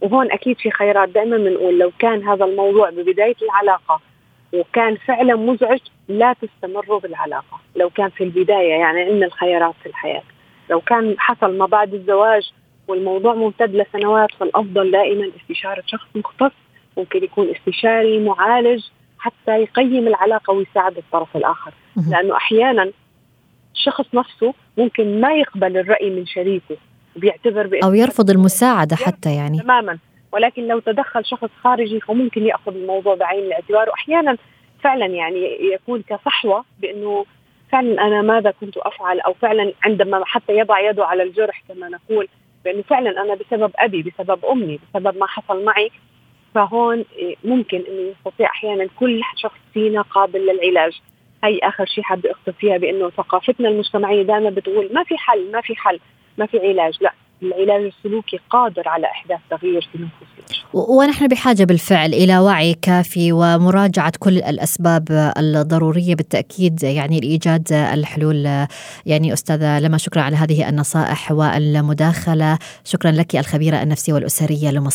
وهون 0.00 0.32
أكيد 0.32 0.58
في 0.58 0.70
خيارات 0.70 1.08
دائما 1.08 1.36
بنقول 1.36 1.78
لو 1.78 1.92
كان 1.98 2.28
هذا 2.28 2.44
الموضوع 2.44 2.90
ببداية 2.90 3.36
العلاقة 3.42 4.00
وكان 4.54 4.96
فعلا 4.96 5.36
مزعج 5.36 5.80
لا 6.08 6.32
تستمروا 6.42 7.00
بالعلاقة. 7.00 7.60
لو 7.76 7.90
كان 7.90 8.10
في 8.10 8.24
البداية 8.24 8.70
يعني 8.70 9.00
عندنا 9.00 9.26
الخيارات 9.26 9.74
في 9.82 9.88
الحياة. 9.88 10.22
لو 10.70 10.80
كان 10.80 11.14
حصل 11.18 11.58
ما 11.58 11.66
بعد 11.66 11.94
الزواج 11.94 12.52
والموضوع 12.88 13.34
ممتد 13.34 13.74
لسنوات 13.74 14.28
فالأفضل 14.40 14.90
دائما 14.90 15.30
استشارة 15.42 15.82
شخص 15.86 16.06
مختص 16.14 16.52
ممكن 16.96 17.24
يكون 17.24 17.50
استشاري 17.50 18.20
معالج 18.20 18.84
حتى 19.18 19.62
يقيم 19.62 20.08
العلاقة 20.08 20.52
ويساعد 20.52 20.96
الطرف 20.96 21.36
الآخر. 21.36 21.72
لأنه 22.10 22.36
أحيانا 22.36 22.90
الشخص 23.74 24.14
نفسه 24.14 24.54
ممكن 24.78 25.20
ما 25.20 25.32
يقبل 25.34 25.76
الرأي 25.76 26.10
من 26.10 26.26
شريكه. 26.26 26.76
بيعتبر 27.16 27.80
أو 27.84 27.94
يرفض 27.94 28.30
المساعدة 28.30 28.96
حتى 28.96 29.34
يعني. 29.34 29.58
تماما. 29.58 29.98
ولكن 30.32 30.68
لو 30.68 30.78
تدخل 30.78 31.24
شخص 31.24 31.50
خارجي 31.62 32.00
فممكن 32.00 32.46
يأخذ 32.46 32.76
الموضوع 32.76 33.14
بعين 33.14 33.44
الاعتبار. 33.44 33.88
واحيانا 33.88 34.36
فعلا 34.82 35.06
يعني 35.06 35.58
يكون 35.74 36.02
كصحوة 36.02 36.64
بأنه 36.80 37.26
فعلا 37.72 38.06
أنا 38.06 38.22
ماذا 38.22 38.50
كنت 38.60 38.76
أفعل؟ 38.76 39.20
أو 39.20 39.34
فعلا 39.34 39.72
عندما 39.84 40.24
حتى 40.24 40.52
يضع 40.52 40.90
يده 40.90 41.04
على 41.04 41.22
الجرح 41.22 41.62
كما 41.68 41.88
نقول 41.88 42.28
بأنه 42.64 42.82
فعلا 42.82 43.22
أنا 43.22 43.34
بسبب 43.34 43.70
أبي 43.76 44.02
بسبب 44.02 44.44
أمي 44.44 44.78
بسبب 44.78 45.16
ما 45.16 45.26
حصل 45.26 45.64
معي. 45.64 45.90
فهون 46.54 47.04
ممكن 47.44 47.76
إنه 47.88 48.12
يستطيع 48.18 48.48
أحيانا 48.50 48.88
كل 48.96 49.22
شخص 49.36 49.58
فينا 49.74 50.02
قابل 50.02 50.40
للعلاج. 50.40 51.00
هي 51.44 51.58
آخر 51.58 51.86
شيء 51.86 52.04
حابة 52.04 52.30
اخطر 52.30 52.52
فيها 52.52 52.76
بأنه 52.76 53.10
ثقافتنا 53.10 53.68
المجتمعية 53.68 54.22
دائما 54.22 54.50
بتقول 54.50 54.90
ما 54.92 55.04
في 55.04 55.16
حل 55.16 55.52
ما 55.52 55.60
في 55.60 55.76
حل. 55.76 56.00
ما 56.38 56.46
في 56.46 56.58
علاج 56.58 56.94
لا. 57.00 57.12
العلاج 57.42 57.92
السلوكي 57.96 58.40
قادر 58.50 58.88
على 58.88 59.06
إحداث 59.06 59.38
تغيير 59.50 59.88
في 59.92 59.98
نفوس 59.98 60.28
ونحن 60.72 61.28
بحاجة 61.28 61.64
بالفعل 61.64 62.14
إلى 62.14 62.38
وعي 62.38 62.74
كافي 62.74 63.32
ومراجعة 63.32 64.12
كل 64.18 64.38
الأسباب 64.38 65.32
الضرورية 65.38 66.14
بالتأكيد 66.14 66.82
يعني 66.82 67.20
لإيجاد 67.20 67.72
الحلول. 67.72 68.66
يعني 69.06 69.32
أستاذة 69.32 69.80
لما 69.80 69.98
شكرا 69.98 70.22
على 70.22 70.36
هذه 70.36 70.68
النصائح 70.68 71.32
والمداخلة. 71.32 72.58
شكرا 72.84 73.10
لك 73.10 73.36
الخبيرة 73.36 73.82
النفسية 73.82 74.12
والأسرية 74.12 74.70
لما 74.70 74.88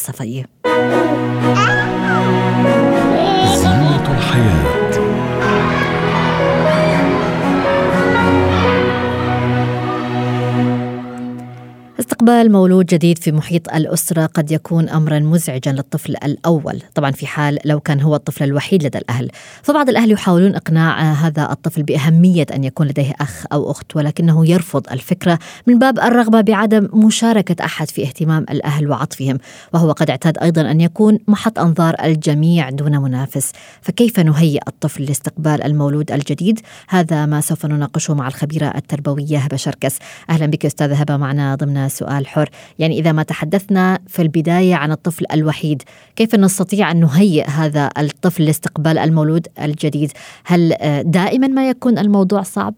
استقبال 12.20 12.52
مولود 12.52 12.86
جديد 12.86 13.18
في 13.18 13.32
محيط 13.32 13.74
الأسرة 13.74 14.26
قد 14.26 14.52
يكون 14.52 14.90
أمرا 14.90 15.20
مزعجا 15.20 15.72
للطفل 15.72 16.16
الأول. 16.24 16.82
طبعا 16.96 17.12
في 17.12 17.28
حال 17.28 17.60
لو 17.66 17.80
كان 17.80 18.02
هو 18.02 18.16
الطفل 18.16 18.44
الوحيد 18.44 18.84
لدى 18.84 18.98
الأهل. 18.98 19.30
فبعض 19.64 19.90
الأهل 19.90 20.12
يحاولون 20.12 20.56
إقناع 20.56 21.12
هذا 21.12 21.52
الطفل 21.52 21.84
بأهمية 21.84 22.46
أن 22.54 22.64
يكون 22.64 22.88
لديه 22.88 23.14
أخ 23.22 23.46
أو 23.54 23.72
أخت 23.72 23.96
ولكنه 23.96 24.50
يرفض 24.50 24.88
الفكرة 24.92 25.40
من 25.68 25.80
باب 25.80 26.00
الرغبة 26.00 26.42
بعدم 26.42 26.90
مشاركة 26.94 27.66
أحد 27.66 27.90
في 27.90 28.04
اهتمام 28.04 28.46
الأهل 28.50 28.90
وعطفهم. 28.90 29.38
وهو 29.74 29.92
قد 29.92 30.10
اعتاد 30.10 30.38
أيضا 30.38 30.62
أن 30.62 30.82
يكون 30.82 31.20
محط 31.28 31.60
أنظار 31.60 31.96
الجميع 32.04 32.70
دون 32.70 32.98
منافس. 32.98 33.52
فكيف 33.82 34.20
نهيئ 34.20 34.62
الطفل 34.68 35.04
لاستقبال 35.04 35.64
المولود 35.64 36.12
الجديد؟ 36.12 36.60
هذا 36.90 37.26
ما 37.26 37.42
سوف 37.42 37.66
نناقشه 37.66 38.14
مع 38.14 38.28
الخبيرة 38.28 38.74
التربوية 38.76 39.38
هبة 39.38 39.58
شركس. 39.58 39.98
أهلا 40.30 40.46
بك 40.46 40.66
أستاذة 40.66 40.96
هبة 40.96 41.18
معنا 41.18 41.56
ضمن 41.56 41.90
سؤال 41.90 42.09
حر. 42.10 42.50
يعني 42.80 43.00
إذا 43.00 43.12
ما 43.12 43.24
تحدثنا 43.24 44.00
في 44.08 44.22
البداية 44.22 44.75
عن 44.75 44.92
الطفل 44.92 45.25
الوحيد 45.34 45.84
كيف 46.16 46.36
نستطيع 46.36 46.92
أن 46.92 47.00
نهيئ 47.00 47.46
هذا 47.48 47.89
الطفل 47.98 48.46
لاستقبال 48.46 48.98
المولود 48.98 49.48
الجديد؟ 49.63 50.12
هل 50.46 50.74
آه، 50.82 51.01
دائما 51.01 51.48
ما 51.48 51.70
يكون 51.70 51.98
الموضوع 51.98 52.42
صعب؟ 52.42 52.74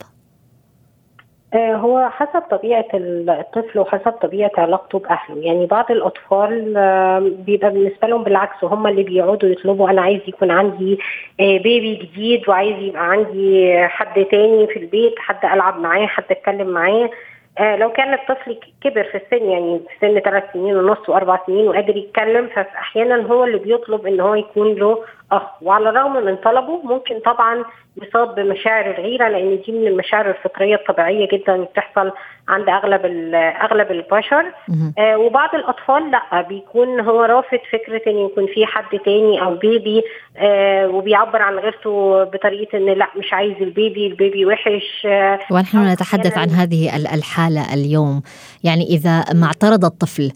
آه، 1.53 1.75
هو 1.75 2.09
حسب 2.09 2.41
طبيعة 2.51 2.85
الطفل 2.93 3.79
وحسب 3.79 4.11
طبيعة 4.11 4.51
علاقته 4.57 4.99
بأهله. 4.99 5.41
يعني 5.41 5.65
بعض 5.65 5.91
الأطفال 5.91 6.73
بيبقى 7.45 7.69
بالنسبة 7.69 8.07
لهم 8.07 8.23
بالعكس 8.23 8.63
هم 8.63 8.87
اللي 8.87 9.03
بيقعدوا 9.03 9.49
يطلبوا 9.49 9.89
أنا 9.89 10.01
عايز 10.01 10.21
يكون 10.27 10.51
عندي 10.51 10.99
بيبي 11.39 11.99
آه، 11.99 12.03
جديد 12.03 12.49
وعايز 12.49 12.77
يبقى 12.79 13.11
عندي 13.11 13.77
حد 13.87 14.25
تاني 14.25 14.67
في 14.67 14.79
البيت 14.79 15.13
حد 15.19 15.45
ألعب 15.53 15.79
معاه 15.79 16.05
حد 16.05 16.23
أتكلم 16.31 16.67
معاه. 16.67 17.09
لو 17.59 17.91
كان 17.91 18.13
الطفل 18.13 18.59
كبر 18.81 19.03
في 19.03 19.17
السن 19.17 19.49
يعني 19.49 19.79
في 19.79 20.07
سن 20.07 20.19
ثلاث 20.19 20.43
سنين 20.53 20.77
ونص 20.77 21.09
وأربع 21.09 21.39
سنين 21.45 21.67
وقادر 21.67 21.97
يتكلم 21.97 22.47
فأحيانا 22.47 23.27
هو 23.27 23.43
اللي 23.43 23.57
بيطلب 23.57 24.07
إن 24.07 24.19
هو 24.19 24.35
يكون 24.35 24.73
له 24.73 25.03
اخ 25.31 25.41
وعلى 25.61 25.89
الرغم 25.89 26.25
من 26.25 26.35
طلبه 26.35 26.81
ممكن 26.83 27.19
طبعا 27.25 27.63
يصاب 28.01 28.35
بمشاعر 28.35 28.91
الغيرة 28.91 29.29
لأن 29.29 29.59
دي 29.65 29.71
من 29.71 29.87
المشاعر 29.87 30.29
الفطرية 30.29 30.75
الطبيعية 30.75 31.27
جدا 31.33 31.55
اللي 31.55 31.65
بتحصل 31.65 32.11
عند 32.49 32.69
أغلب 32.69 33.01
أغلب 33.35 33.91
البشر. 33.91 34.53
آه 34.99 35.17
وبعض 35.17 35.55
الأطفال 35.55 36.11
لأ 36.11 36.41
بيكون 36.41 36.99
هو 36.99 37.21
رافض 37.21 37.59
فكرة 37.71 38.01
إن 38.11 38.17
يكون 38.17 38.47
في 38.47 38.65
حد 38.65 38.99
تاني 39.05 39.41
أو 39.41 39.55
بيبي 39.55 40.01
آه 40.37 40.87
وبيعبر 40.87 41.41
عن 41.41 41.55
غيرته 41.55 42.23
بطريقة 42.23 42.77
إن 42.77 42.85
لأ 42.85 43.07
مش 43.17 43.33
عايز 43.33 43.55
البيبي 43.61 44.07
البيبي 44.07 44.45
وحش 44.45 45.05
آه 45.05 45.39
ونحن 45.51 45.87
نتحدث 45.91 46.37
عن 46.37 46.49
هذه 46.49 46.95
الحالة 46.95 47.73
اليوم. 47.73 48.21
يعني 48.63 48.83
إذا 48.83 49.25
ما 49.33 49.45
اعترض 49.45 49.85
الطفل 49.85 50.31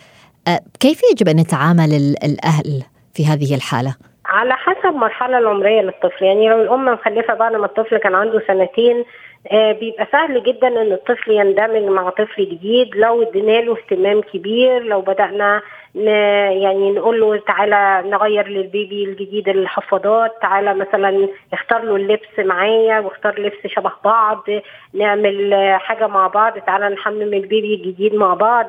آه 0.48 0.60
كيف 0.80 1.02
يجب 1.12 1.28
أن 1.28 1.40
يتعامل 1.40 1.94
الأهل 2.24 2.84
في 3.14 3.26
هذه 3.26 3.56
الحالة؟ 3.56 3.96
على 4.26 4.54
حسب 4.54 4.86
المرحلة 4.86 5.38
العمرية 5.38 5.82
للطفل. 5.82 6.26
يعني 6.26 6.50
لو 6.50 6.62
الأم 6.62 6.86
مخلفة 6.86 7.34
بعد 7.34 7.56
ما 7.56 7.66
الطفل 7.66 7.98
كان 7.98 8.16
عنده 8.16 8.42
سنتين 8.48 9.06
آه 9.52 9.72
بيبقى 9.72 10.08
سهل 10.12 10.44
جدا 10.44 10.68
إن 10.68 10.92
الطفل 10.92 11.32
يندمج 11.32 11.84
مع 11.84 12.10
طفل 12.10 12.46
جديد. 12.50 12.96
لو 12.96 13.22
ادينا 13.22 13.52
له 13.62 13.74
اهتمام 13.78 14.22
كبير 14.22 14.84
لو 14.84 15.02
بدأنا 15.02 15.62
يعني 15.96 16.92
نقول 16.92 17.20
له 17.20 17.38
تعالى 17.38 18.10
نغير 18.10 18.48
للبيبي 18.48 19.04
الجديد 19.04 19.50
الحفاضات 19.50 20.32
تعالى 20.42 20.74
مثلا 20.74 21.28
اختار 21.54 21.82
له 21.84 21.96
اللبس 21.96 22.40
معايا 22.40 23.00
واختار 23.00 23.40
لبس 23.42 23.68
شبه 23.68 23.92
بعض 24.06 24.44
نعمل 24.94 25.54
حاجة 25.80 26.08
مع 26.08 26.28
بعض 26.28 26.58
تعالى 26.58 26.90
نحمم 26.90 27.22
ال 27.34 27.42
baby 27.42 27.74
الجديد 27.76 28.16
مع 28.16 28.34
بعض 28.34 28.68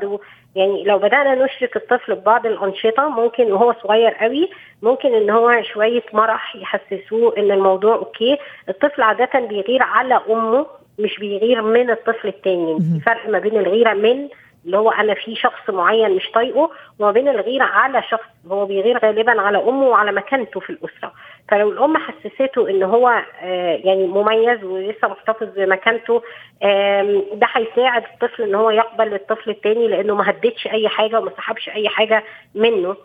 يعني 0.56 0.84
لو 0.84 0.98
بدأنا 0.98 1.44
نشرك 1.44 1.76
الطفل 1.76 2.14
ببعض 2.14 2.46
الأنشطة 2.46 3.08
ممكن 3.08 3.52
وهو 3.52 3.74
صغير 3.82 4.10
قوي 4.10 4.50
ممكن 4.82 5.14
إن 5.14 5.30
هو 5.30 5.62
شوية 5.62 6.02
مرح 6.12 6.56
يحسسوه 6.56 7.34
إن 7.38 7.50
الموضوع 7.52 7.94
okay. 7.94 8.38
الطفل 8.68 9.02
عادة 9.02 9.40
بيغير 9.40 9.82
على 9.82 10.20
أمه 10.30 10.66
مش 10.98 11.18
بيغير 11.18 11.62
من 11.62 11.90
الطفل 11.90 12.28
التاني. 12.28 12.78
في 12.78 13.00
فرق 13.06 13.28
ما 13.28 13.38
بين 13.38 13.56
الغيرة 13.56 13.94
من 13.94 14.28
اللي 14.64 14.76
هو 14.78 14.90
أنا 14.90 15.14
في 15.14 15.34
شخص 15.36 15.70
معين 15.70 16.10
مش 16.10 16.30
طايقه 16.34 16.70
وما 16.98 17.10
بين 17.12 17.28
الغيرة 17.28 17.64
على 17.64 18.02
شخص 18.10 18.28
هو 18.50 18.66
بيغير 18.66 18.98
غالبا 18.98 19.40
على 19.40 19.58
أمه 19.58 19.86
وعلى 19.86 20.12
مكانته 20.12 20.60
في 20.60 20.70
الأسرة. 20.70 21.12
فلو 21.48 21.70
الأم 21.72 21.96
حسسته 21.96 22.70
إن 22.70 22.82
هو 22.82 23.08
آه 23.42 23.80
يعني 23.84 24.06
مميز 24.06 24.64
ولسه 24.64 25.08
محتفظ 25.08 25.46
بمكانته 25.56 26.22
ده 27.34 27.46
هيساعد 27.54 28.04
الطفل 28.14 28.42
إن 28.42 28.54
هو 28.54 28.70
يقبل 28.70 29.14
الطفل 29.14 29.50
التاني 29.50 29.88
لأنه 29.88 30.14
ما 30.14 30.30
هددش 30.30 30.66
أي 30.66 30.88
حاجة 30.88 31.20
وما 31.20 31.30
سحبش 31.36 31.68
أي 31.68 31.88
حاجة 31.88 32.24
منه. 32.54 32.96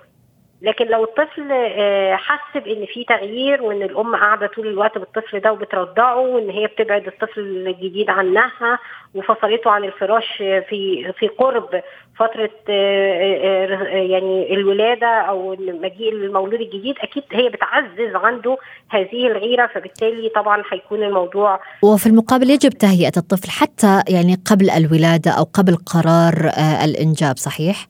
لكن 0.61 0.87
لو 0.87 1.03
الطفل 1.03 1.51
آه، 1.51 2.15
حس 2.15 2.63
بإن 2.63 2.85
في 2.85 3.03
تغيير 3.03 3.61
وإن 3.61 3.81
الأم 3.81 4.15
قاعدة 4.15 4.47
طول 4.47 4.67
الوقت 4.67 4.97
بالطفل 4.97 5.39
ده 5.39 5.53
وبترضعه 5.53 6.19
وإن 6.19 6.49
هي 6.49 6.67
بتبعد 6.67 7.07
الطفل 7.07 7.41
الجديد 7.41 8.09
عنها 8.09 8.79
وفصلته 9.15 9.71
عن 9.71 9.83
الفراش 9.83 10.27
في 10.37 11.13
في 11.19 11.27
قرب 11.27 11.81
فترة 12.15 12.49
آه، 12.69 13.65
آه، 13.65 13.95
يعني 13.95 14.53
الولادة 14.53 15.07
أو 15.07 15.55
مجيء 15.59 16.11
المولود 16.13 16.61
الجديد 16.61 16.95
أكيد 16.99 17.23
هي 17.31 17.49
بتعزز 17.49 18.15
عنده 18.15 18.57
هذه 18.89 19.27
الغيرة 19.27 19.67
فبالتالي 19.67 20.29
طبعا 20.29 20.63
هيكون 20.71 21.03
الموضوع 21.03 21.59
وفي 21.83 22.07
المقابل 22.07 22.49
يجب 22.49 22.69
تهيئة 22.69 23.17
الطفل 23.17 23.49
حتى 23.49 24.03
يعني 24.09 24.35
قبل 24.45 24.69
الولادة 24.69 25.31
أو 25.31 25.43
قبل 25.43 25.75
قرار 25.75 26.51
الإنجاب 26.83 27.37
صحيح؟ 27.37 27.87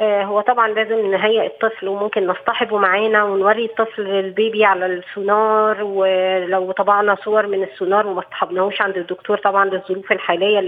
آه، 0.00 0.22
هو 0.24 0.40
طبعا 0.40 0.68
لازم 0.68 1.10
نهيئ 1.10 1.46
الطفل 1.46 1.88
وممكن 1.88 2.26
نصطحبه 2.26 2.78
معانا 2.78 3.24
ونوري 3.24 3.64
الطفل 3.64 4.06
البيبي 4.06 4.64
على 4.64 4.86
السونار 4.86 5.82
ولو 5.84 6.72
طبعنا 6.72 7.16
صور 7.24 7.46
من 7.46 7.62
السونار 7.62 8.06
وما 8.06 8.20
اصطحبناهوش 8.20 8.82
عند 8.82 8.96
الدكتور 8.96 9.38
طبعا 9.38 9.64
للظروف 9.64 10.12
الحالية 10.12 10.60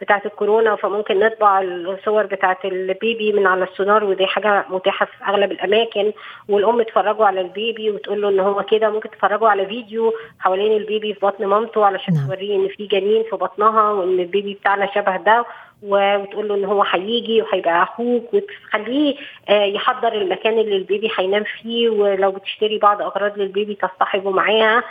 بتاعة 0.00 0.22
الكورونا 0.26 0.76
فممكن 0.76 1.18
نطبع 1.20 1.60
الصور 1.60 2.26
بتاعة 2.26 2.58
البيبي 2.64 3.32
من 3.32 3.46
على 3.46 3.64
السونار 3.64 4.04
ودي 4.04 4.26
حاجة 4.26 4.64
متاحة 4.70 5.06
في 5.06 5.24
أغلب 5.28 5.52
الأماكن. 5.52 6.12
والأم 6.48 6.82
تفرجه 6.82 7.26
على 7.26 7.40
ال 7.40 7.50
baby 7.50 7.90
وتقول 7.90 8.22
له 8.22 8.28
إن 8.28 8.40
هو 8.40 8.62
كده. 8.62 8.90
ممكن 8.90 9.10
تفرجه 9.10 9.48
على 9.48 9.66
فيديو 9.66 10.12
حوالين 10.38 10.76
ال 10.76 10.84
baby 10.84 11.14
في 11.14 11.20
بطن 11.20 11.46
مامته 11.46 11.84
علشان 11.84 12.14
نعم. 12.14 12.26
توريه 12.26 12.56
إن 12.56 12.68
في 12.68 12.86
جنين 12.86 13.22
في 13.30 13.36
بطنها 13.36 13.90
وإن 13.90 14.20
ال 14.20 14.27
baby 14.27 14.54
بتاعنا 14.54 14.94
شبه 14.94 15.16
ده. 15.16 15.44
وتقول 15.82 16.48
له 16.48 16.54
إن 16.54 16.64
هو 16.64 16.82
هيجي 16.82 17.42
وهيبقى 17.42 17.82
أخوك 17.82 18.34
وتخليه 18.34 19.14
يحضر 19.50 20.12
المكان 20.12 20.58
اللي 20.58 20.76
ال 20.76 20.83
baby 20.83 21.10
هينام 21.18 21.44
فيه 21.44 21.88
ولو 21.88 22.30
بتشتري 22.30 22.78
بعض 22.78 23.02
أغراض 23.02 23.38
لل 23.38 23.50
baby 23.50 23.74
تصطحبه 23.74 24.30
معاها. 24.30 24.82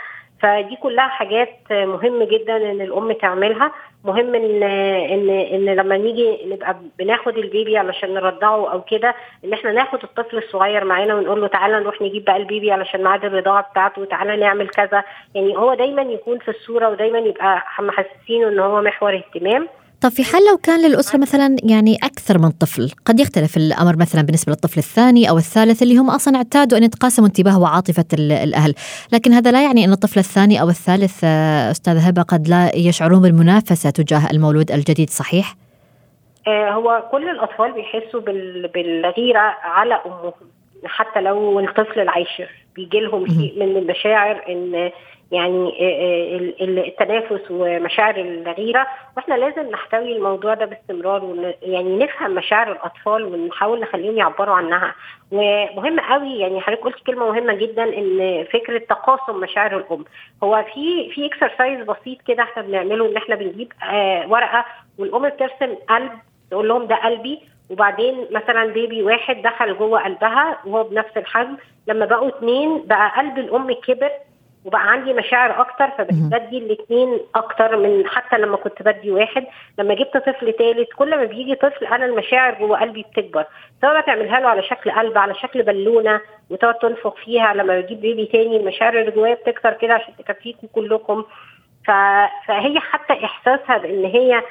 فدي 0.42 0.76
كلها 0.76 1.08
حاجات 1.08 1.48
مهم 1.70 2.22
جدا 2.22 2.56
إن 2.56 2.80
الأم 2.80 3.12
تعملها. 3.12 3.72
مهم 4.04 4.34
ان 4.34 4.62
ان 4.62 5.30
إن 5.30 5.64
لما 5.76 5.96
نيجي 5.96 6.38
نبقى 6.46 6.76
بناخد 6.98 7.38
ال 7.38 7.46
baby 7.46 7.78
علشان 7.78 8.14
نرضعه 8.14 8.72
أو 8.72 8.82
كده 8.82 9.14
إن 9.44 9.52
إحنا 9.52 9.72
ناخد 9.72 9.98
الطفل 10.02 10.38
الصغير 10.38 10.84
معانا 10.84 11.14
ونقول 11.14 11.40
له 11.40 11.46
تعالى 11.46 11.80
نروح 11.80 12.02
نجيب 12.02 12.24
بقى 12.24 12.36
البيبي 12.36 12.72
علشان 12.72 13.02
ميعاد 13.04 13.24
الرضاعة 13.24 13.70
بتاعته 13.70 14.04
تعالى 14.04 14.36
نعمل 14.36 14.68
كذا. 14.68 15.04
يعني 15.34 15.56
هو 15.56 15.74
دايما 15.74 16.02
يكون 16.02 16.38
في 16.38 16.48
الصورة 16.48 16.88
ودايما 16.88 17.18
يبقى 17.18 17.62
محسسينه 17.80 18.48
إن 18.48 18.58
هو 18.58 18.80
محور 18.82 19.14
اهتمام. 19.16 19.68
طب 20.00 20.08
في 20.08 20.24
حال 20.24 20.42
لو 20.50 20.56
كان 20.56 20.88
للأسرة 20.88 21.18
مثلا 21.18 21.56
يعني 21.62 21.96
أكثر 22.02 22.38
من 22.38 22.50
طفل 22.50 22.92
قد 23.04 23.20
يختلف 23.20 23.56
الأمر 23.56 23.96
مثلا 23.96 24.22
بالنسبة 24.22 24.52
للطفل 24.52 24.78
الثاني 24.78 25.30
أو 25.30 25.36
الثالث 25.36 25.82
اللي 25.82 25.96
هم 25.96 26.10
أصلا 26.10 26.36
اعتادوا 26.36 26.78
أن 26.78 26.82
يتقاسموا 26.82 27.28
انتباه 27.28 27.60
وعاطفة 27.60 28.04
الأهل 28.18 28.74
لكن 29.12 29.32
هذا 29.32 29.50
لا 29.50 29.64
يعني 29.64 29.84
أن 29.84 29.92
الطفل 29.92 30.18
الثاني 30.18 30.60
أو 30.60 30.68
الثالث 30.68 31.24
أستاذ 31.70 31.96
هبة 32.08 32.22
قد 32.22 32.48
لا 32.48 32.76
يشعرون 32.76 33.22
بالمنافسة 33.22 33.90
تجاه 33.90 34.30
المولود 34.30 34.70
الجديد 34.70 35.10
صحيح؟ 35.10 35.54
هو 36.48 37.08
كل 37.10 37.28
الأطفال 37.30 37.72
بيحسوا 37.72 38.20
بالغيرة 38.74 39.54
على 39.62 40.00
أمهم 40.06 40.32
حتى 40.84 41.20
لو 41.20 41.60
الطفل 41.60 42.00
العاشر 42.00 42.48
بيجي 42.76 43.00
لهم 43.00 43.26
شيء 43.26 43.54
من 43.56 43.76
المشاعر 43.76 44.44
إن 44.48 44.90
يعني 45.32 45.72
التنافس 46.60 47.40
ومشاعر 47.50 48.16
الغيرة. 48.16 48.86
وإحنا 49.16 49.34
لازم 49.34 49.70
نحتوي 49.70 50.16
الموضوع 50.16 50.54
ده 50.54 50.66
باستمرار 50.66 51.54
يعني 51.62 51.96
نفهم 51.96 52.34
مشاعر 52.34 52.72
الأطفال 52.72 53.24
ونحاول 53.24 53.80
نخليهم 53.80 54.16
يعبروا 54.16 54.54
عنها. 54.54 54.94
ومهم 55.32 56.00
قوي 56.00 56.38
يعني 56.38 56.60
حضرتك 56.60 56.82
قلت 56.82 57.06
كلمة 57.06 57.26
مهمة 57.32 57.54
جدا 57.54 57.84
إن 57.84 58.44
فكرة 58.52 58.78
تقاسم 58.78 59.40
مشاعر 59.40 59.76
الأم. 59.76 60.04
هو 60.44 60.64
في 60.74 61.10
في 61.10 61.26
اكسرسايز 61.26 61.80
بسيط 61.80 62.22
كده 62.26 62.42
إحنا 62.42 62.62
بنعمله 62.62 63.06
إن 63.10 63.16
إحنا 63.16 63.34
بنجيب 63.34 63.72
آه 63.92 64.28
ورقة 64.28 64.64
والأم 64.98 65.28
بترسم 65.28 65.74
قلب 65.88 66.10
تقول 66.50 66.68
لهم 66.68 66.86
ده 66.86 66.96
قلبي. 66.96 67.40
وبعدين 67.70 68.26
مثلا 68.30 68.66
بيبي 68.66 69.02
واحد 69.02 69.42
دخل 69.42 69.78
جوه 69.78 70.04
قلبها 70.04 70.58
وهو 70.66 70.84
بنفس 70.84 71.16
الحجم. 71.16 71.56
لما 71.86 72.06
بقوا 72.06 72.28
اتنين 72.28 72.82
بقى 72.86 73.12
قلب 73.16 73.38
الأم 73.38 73.72
كبر 73.72 74.10
وبقى 74.66 74.90
عندي 74.92 75.12
مشاعر 75.12 75.60
أكتر 75.60 75.90
فبدي 75.90 76.58
الاثنين 76.58 77.20
أكتر 77.34 77.76
من 77.76 78.06
حتى 78.06 78.38
لما 78.38 78.56
كنت 78.56 78.82
بدي 78.82 79.10
واحد. 79.10 79.46
لما 79.78 79.94
جبت 79.94 80.16
طفل 80.16 80.54
ثالث 80.58 80.88
كل 80.96 81.16
ما 81.16 81.24
بيجي 81.24 81.54
طفل 81.54 81.86
أنا 81.86 82.04
المشاعر 82.06 82.54
جوه 82.54 82.80
قلبي 82.80 83.02
بتكبر. 83.02 83.44
سواء 83.80 84.00
تعملها 84.00 84.40
له 84.40 84.48
على 84.48 84.62
شكل 84.62 84.90
قلب 84.90 85.18
على 85.18 85.34
شكل 85.34 85.62
بالونة 85.62 86.20
وتقعد 86.50 86.74
تنفخ 86.74 87.14
فيها. 87.24 87.54
لما 87.54 87.80
بجيب 87.80 88.00
بيبي 88.00 88.26
تاني 88.26 88.56
المشاعر 88.56 89.00
اللي 89.00 89.10
جوايا 89.10 89.34
بتكتر 89.34 89.72
كده 89.72 89.94
عشان 89.94 90.16
تكفيكم 90.16 90.66
كلكم. 90.66 91.24
فهي 92.46 92.80
حتى 92.80 93.24
إحساسها 93.24 93.78
بإن 93.78 94.04
هي 94.04 94.42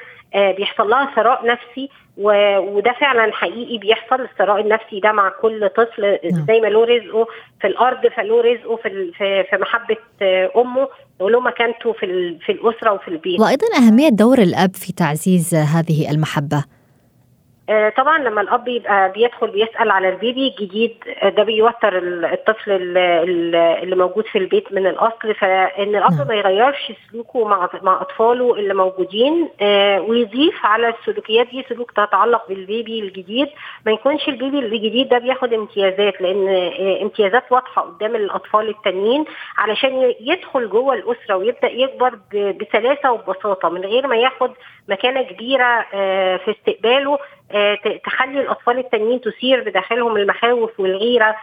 بيحصل 0.52 0.90
لها 0.90 1.10
ثراء 1.16 1.46
نفسي 1.46 1.90
وده 2.16 2.92
فعلا 3.00 3.32
حقيقي 3.32 3.78
بيحصل 3.78 4.20
الثراء 4.20 4.60
النفسي 4.60 5.00
ده 5.00 5.12
مع 5.12 5.28
كل 5.42 5.68
طفل 5.68 6.18
زي 6.24 6.60
ما 6.60 6.66
له 6.66 6.84
رزقه 6.84 7.26
في 7.60 7.66
الأرض 7.66 8.06
فله 8.06 8.40
رزقه 8.40 8.76
في 8.76 9.12
في 9.50 9.56
محبة 9.60 9.96
أمه 10.56 10.88
وله 11.20 11.40
مكانته 11.40 11.92
في 11.92 12.36
في 12.46 12.52
الأسرة 12.52 12.92
وفي 12.92 13.08
البيت. 13.08 13.40
وأيضا 13.40 13.66
أهمية 13.78 14.08
دور 14.08 14.38
الأب 14.38 14.74
في 14.74 14.92
تعزيز 14.92 15.54
هذه 15.54 16.10
المحبة. 16.10 16.64
طبعا 17.96 18.18
لما 18.18 18.40
الأب 18.40 18.68
يبقى 18.68 19.12
بيدخل 19.12 19.50
بيسأل 19.50 19.90
على 19.90 20.08
البيبي 20.08 20.48
الجديد 20.48 20.94
ده 21.22 21.42
بيوتر 21.42 21.98
الطفل 22.32 22.70
اللي 22.70 23.96
موجود 23.96 24.26
في 24.26 24.38
البيت 24.38 24.72
من 24.72 24.86
الأصل 24.86 25.34
فإن 25.34 25.96
الأب 25.96 26.28
ما 26.28 26.34
يغيرش 26.34 26.92
سلوكه 27.10 27.44
مع 27.44 27.68
مع 27.82 28.00
أطفاله 28.00 28.54
اللي 28.54 28.74
موجودين 28.74 29.48
ويضيف 30.08 30.66
على 30.66 30.88
السلوكيات 30.88 31.46
دي 31.50 31.64
سلوك 31.68 31.90
تتعلق 31.90 32.48
بالبيبي 32.48 33.00
الجديد. 33.00 33.48
ما 33.86 33.92
يكونش 33.92 34.28
البيبي 34.28 34.58
الجديد 34.58 35.08
ده 35.08 35.18
بياخد 35.18 35.52
امتيازات 35.52 36.20
لأن 36.20 36.48
امتيازات 37.02 37.44
واضحة 37.52 37.82
قدام 37.82 38.16
الأطفال 38.16 38.68
التانيين 38.68 39.24
علشان 39.58 40.14
يدخل 40.20 40.68
جوه 40.70 40.94
الأسرة 40.94 41.36
ويبدأ 41.36 41.68
يكبر 41.70 42.18
بسلاسة 42.34 43.12
وببساطة 43.12 43.68
من 43.68 43.80
غير 43.80 44.06
ما 44.06 44.16
ياخد 44.16 44.50
مكانة 44.88 45.22
كبيرة 45.22 45.86
في 46.36 46.50
استقباله. 46.58 47.18
تخلي 48.04 48.40
الأطفال 48.40 48.78
التانيين 48.78 49.20
تثير 49.20 49.60
بداخلهم 49.64 50.16
المخاوف 50.16 50.80
والغيرة 50.80 51.36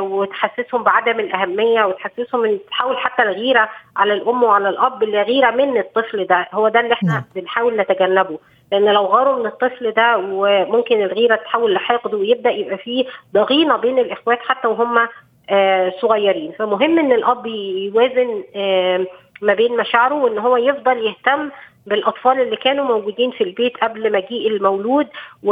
وتحسسهم 0.00 0.82
بعدم 0.82 1.20
الأهمية 1.20 1.84
وتحسسهم 1.84 2.44
إن 2.44 2.58
تحاول 2.70 2.98
حتى 2.98 3.22
الغيرة 3.22 3.68
على 3.96 4.12
الأم 4.12 4.42
وعلى 4.42 4.68
الأب 4.68 5.02
الغيره 5.02 5.50
من 5.50 5.78
الطفل 5.78 6.24
ده. 6.26 6.48
هو 6.52 6.68
ده 6.68 6.80
اللي 6.80 6.92
إحنا 6.92 7.24
بنحاول 7.34 7.76
نتجنبه. 7.76 8.38
لأن 8.72 8.84
لو 8.92 9.04
غاروا 9.04 9.38
من 9.38 9.46
الطفل 9.46 9.90
ده 9.90 10.18
وممكن 10.18 11.02
الغيرة 11.02 11.36
تتحول 11.36 11.74
لحقد 11.74 12.14
ويبدأ 12.14 12.50
يبقى 12.50 12.78
فيه 12.78 13.04
ضغينة 13.34 13.76
بين 13.76 13.98
الإخوات 13.98 14.38
حتى 14.48 14.68
وهم 14.68 15.08
آه 15.50 15.92
صغيرين. 16.00 16.52
فمهم 16.58 16.98
إن 16.98 17.12
الأب 17.12 17.46
يوازن 17.46 18.44
آه 18.56 19.06
ما 19.42 19.54
بين 19.54 19.76
مشاعره 19.76 20.14
وإن 20.14 20.38
هو 20.38 20.56
يفضل 20.56 21.06
يهتم 21.06 21.50
بالأطفال 21.86 22.40
اللي 22.40 22.56
كانوا 22.56 22.84
موجودين 22.84 23.30
في 23.30 23.44
البيت 23.44 23.76
قبل 23.76 24.12
مجيء 24.12 24.48
المولود 24.48 25.06
و... 25.42 25.50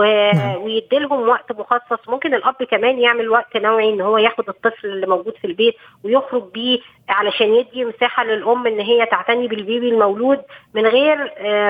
ويديلهم 0.64 1.28
وقت 1.28 1.52
مخصص 1.52 2.08
ممكن 2.08 2.34
الأب 2.34 2.54
كمان 2.70 2.98
يعمل 2.98 3.28
وقت 3.28 3.56
نوعي 3.56 3.88
إن 3.90 4.00
هو 4.00 4.18
ياخد 4.18 4.48
الطفل 4.48 4.86
اللي 4.88 5.06
موجود 5.06 5.34
في 5.36 5.46
البيت 5.46 5.74
ويخرج 6.04 6.42
بيه 6.54 6.78
علشان 7.08 7.54
يدي 7.54 7.84
مساحة 7.84 8.24
للأم 8.24 8.66
إن 8.66 8.80
هي 8.80 9.06
تعتني 9.06 9.48
بالبيبي 9.48 9.88
المولود 9.88 10.40
من 10.74 10.86
غير 10.86 11.16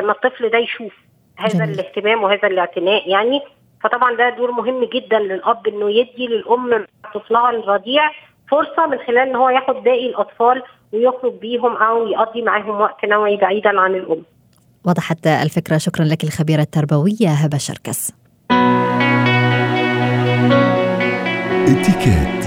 ما 0.02 0.12
الطفل 0.12 0.48
ده 0.48 0.58
يشوف 0.58 0.92
هذا 1.38 1.64
جميل. 1.64 1.70
الاهتمام 1.80 2.22
وهذا 2.22 2.48
الاعتناء 2.48 3.08
يعني 3.10 3.40
فطبعا 3.82 4.14
ده 4.14 4.28
دور 4.30 4.50
مهم 4.50 4.84
جدا 4.84 5.18
للأب 5.18 5.66
إنه 5.68 5.90
يدي 5.90 6.26
للأم 6.26 6.86
طفلها 7.14 7.50
الرضيع 7.50 8.10
فرصة 8.50 8.86
من 8.86 8.98
خلال 8.98 9.18
إن 9.28 9.36
هو 9.36 9.48
ياخد 9.48 9.74
باقي 9.82 10.06
الأطفال 10.06 10.62
ويخرج 10.92 11.32
بيهم 11.32 11.76
أو 11.76 12.06
يقضي 12.08 12.42
معاهم 12.42 12.80
وقت 12.80 13.04
نوعي 13.04 13.36
بعيدا 13.36 13.80
عن 13.80 13.94
الأم. 13.94 14.22
وضحت 14.84 15.26
الفكرة. 15.26 15.78
شكرا 15.78 16.04
لك 16.04 16.24
الخبيرة 16.24 16.62
التربوية 16.62 17.28
هبة 17.28 17.58
شركس. 17.58 18.12
اتكات 21.68 22.39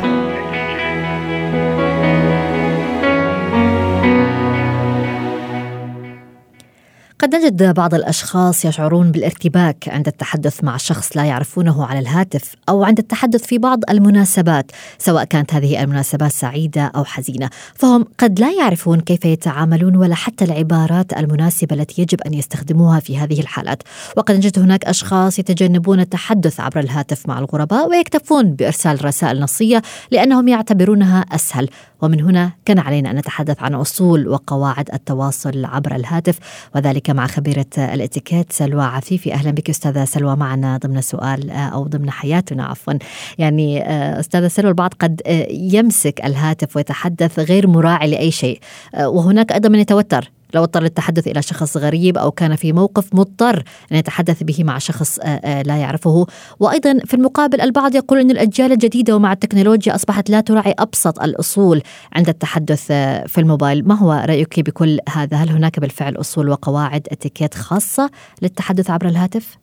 قد 7.24 7.36
نجد 7.36 7.74
بعض 7.74 7.94
الأشخاص 7.94 8.66
يشعرون 8.66 9.12
بالارتباك 9.12 9.90
عند 9.90 10.08
التحدث 10.08 10.64
مع 10.64 10.78
شخص 10.78 11.18
لا 11.18 11.24
يعرفونه 11.26 11.86
على 11.86 12.00
الهاتف 12.00 12.56
أو 12.70 12.84
عند 12.84 13.00
التحدث 13.00 13.46
في 13.46 13.58
بعض 13.58 13.80
المناسبات 13.90 14.72
سواء 14.98 15.24
كانت 15.24 15.54
هذه 15.54 15.84
المناسبات 15.84 16.32
سعيدة 16.32 16.92
أو 16.96 17.04
حزينة. 17.04 17.50
فهم 17.76 18.06
قد 18.20 18.40
لا 18.40 18.52
يعرفون 18.52 19.00
كيف 19.00 19.26
يتعاملون 19.26 19.96
ولا 19.96 20.16
حتى 20.16 20.46
العبارات 20.46 21.14
المناسبة 21.14 21.76
التي 21.76 22.02
يجب 22.02 22.22
أن 22.22 22.34
يستخدموها 22.34 23.00
في 23.00 23.18
هذه 23.18 23.40
الحالات. 23.40 23.84
وقد 24.18 24.36
نجد 24.36 24.60
هناك 24.60 24.86
أشخاص 24.86 25.40
يتجنبون 25.40 26.00
التحدث 26.00 26.60
عبر 26.60 26.80
الهاتف 26.80 27.28
مع 27.28 27.40
الغرباء 27.40 27.90
ويكتفون 27.90 28.52
بإرسال 28.52 29.06
رسائل 29.06 29.40
نصية 29.40 29.82
لأنهم 30.12 30.48
يعتبرونها 30.48 31.26
أسهل. 31.32 31.70
ومن 32.02 32.22
هنا 32.22 32.52
كان 32.66 32.80
علينا 32.80 33.12
أن 33.12 33.16
نتحدث 33.16 33.64
عن 33.64 33.74
أصول 33.74 34.28
وقواعد 34.28 34.90
التواصل 34.94 35.66
عبر 35.66 35.96
الهاتف 35.96 36.40
وذلك 36.76 37.13
مع 37.14 37.28
خبيرة 37.28 37.66
الاتيكيت 37.78 38.52
سلوى 38.52 38.84
عفيفي. 38.84 39.34
أهلا 39.34 39.52
بك 39.52 39.70
أستاذة 39.70 40.06
سلوى 40.06 40.36
معنا 40.36 40.78
ضمن 40.78 41.02
سؤال 41.02 41.50
أو 41.50 41.88
ضمن 41.88 42.12
حياتنا 42.12 42.66
عفوا. 42.66 42.94
يعني 43.38 43.84
أستاذة 44.20 44.48
سلوى 44.48 44.70
البعض 44.70 44.94
قد 45.00 45.22
يمسك 45.50 46.26
الهاتف 46.26 46.76
ويتحدث 46.76 47.40
غير 47.40 47.68
مراعي 47.68 48.12
لأي 48.12 48.32
شيء 48.32 48.60
وهناك 49.00 49.52
أيضا 49.52 49.70
من 49.70 49.80
يتوتر. 49.80 50.32
لو 50.54 50.64
اضطر 50.64 50.84
للتحدث 50.84 51.28
إلى 51.28 51.42
شخص 51.42 51.78
غريب 51.78 52.18
أو 52.18 52.32
كان 52.32 52.56
في 52.56 52.74
موقف 52.74 53.16
مضطر 53.16 53.64
أن 53.92 53.98
يتحدث 53.98 54.44
به 54.44 54.64
مع 54.64 54.78
شخص 54.78 55.20
لا 55.44 55.78
يعرفه. 55.78 56.26
وأيضا 56.60 57.00
في 57.06 57.14
المقابل 57.14 57.62
البعض 57.62 57.96
يقول 57.96 58.20
أن 58.20 58.32
الأجيال 58.32 58.72
الجديدة 58.72 59.16
ومع 59.16 59.34
التكنولوجيا 59.34 59.96
أصبحت 59.96 60.30
لا 60.30 60.42
تراعي 60.42 60.76
أبسط 60.80 61.22
الأصول 61.22 61.82
عند 62.14 62.30
التحدث 62.30 62.88
في 63.28 63.38
الموبايل. 63.38 63.88
ما 63.88 63.96
هو 63.96 64.24
رأيك 64.26 64.60
بكل 64.60 65.00
هذا؟ 65.10 65.38
هل 65.38 65.50
هناك 65.50 65.80
بالفعل 65.80 66.16
أصول 66.16 66.50
وقواعد 66.50 67.08
اتيكيت 67.12 67.54
خاصة 67.54 68.10
للتحدث 68.42 68.90
عبر 68.90 69.08
الهاتف؟ 69.08 69.63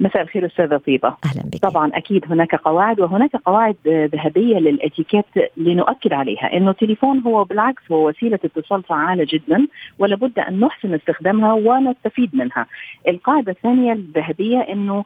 مساء 0.00 0.22
الخير 0.22 0.46
أستاذة 0.46 0.76
طيبة. 0.76 1.16
أهلا 1.24 1.42
بك. 1.52 1.62
طبعا 1.62 1.90
أكيد 1.94 2.24
هناك 2.30 2.54
قواعد 2.54 3.00
وهناك 3.00 3.36
قواعد 3.36 3.76
ذهبية 3.86 4.58
للإتيكيت 4.58 5.24
لنؤكد 5.56 6.12
عليها. 6.12 6.56
إنه 6.56 6.70
التليفون 6.70 7.18
هو 7.18 7.44
بالعكس 7.44 7.82
هو 7.92 8.08
وسيلة 8.08 8.38
اتصال 8.44 8.82
فعالة 8.82 9.26
جدا 9.28 9.66
ولابد 9.98 10.38
أن 10.38 10.60
نحسن 10.60 10.94
استخدامها 10.94 11.52
ونستفيد 11.52 12.36
منها. 12.36 12.66
القاعدة 13.08 13.52
الثانية 13.52 13.92
الذهبية 13.92 14.58
إنه 14.60 15.04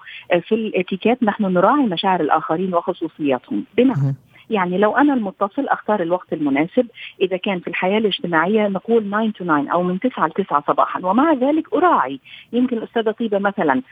في 0.48 0.54
الإتيكيت 0.54 1.22
نحن 1.22 1.44
نراعي 1.44 1.86
مشاعر 1.86 2.20
الآخرين 2.20 2.74
وخصوصياتهم. 2.74 3.64
بمعنى 3.76 4.14
يعني 4.50 4.78
لو 4.78 4.96
أنا 4.96 5.14
المتصل 5.14 5.68
أختار 5.68 6.02
الوقت 6.02 6.32
المناسب. 6.32 6.86
إذا 7.20 7.36
كان 7.36 7.60
في 7.60 7.68
الحياة 7.68 7.98
الاجتماعية 7.98 8.68
نقول 8.68 9.10
9 9.10 9.28
to 9.28 9.32
9 9.32 9.72
أو 9.72 9.82
من 9.82 10.00
9 10.00 10.26
ل 10.26 10.30
9 10.30 10.64
صباحا. 10.66 11.06
ومع 11.06 11.32
ذلك 11.32 11.74
أراعي. 11.74 12.20
يمكن 12.52 12.78
الأستاذة 12.78 13.10
طيبة 13.10 13.38
مثلا 13.38 13.82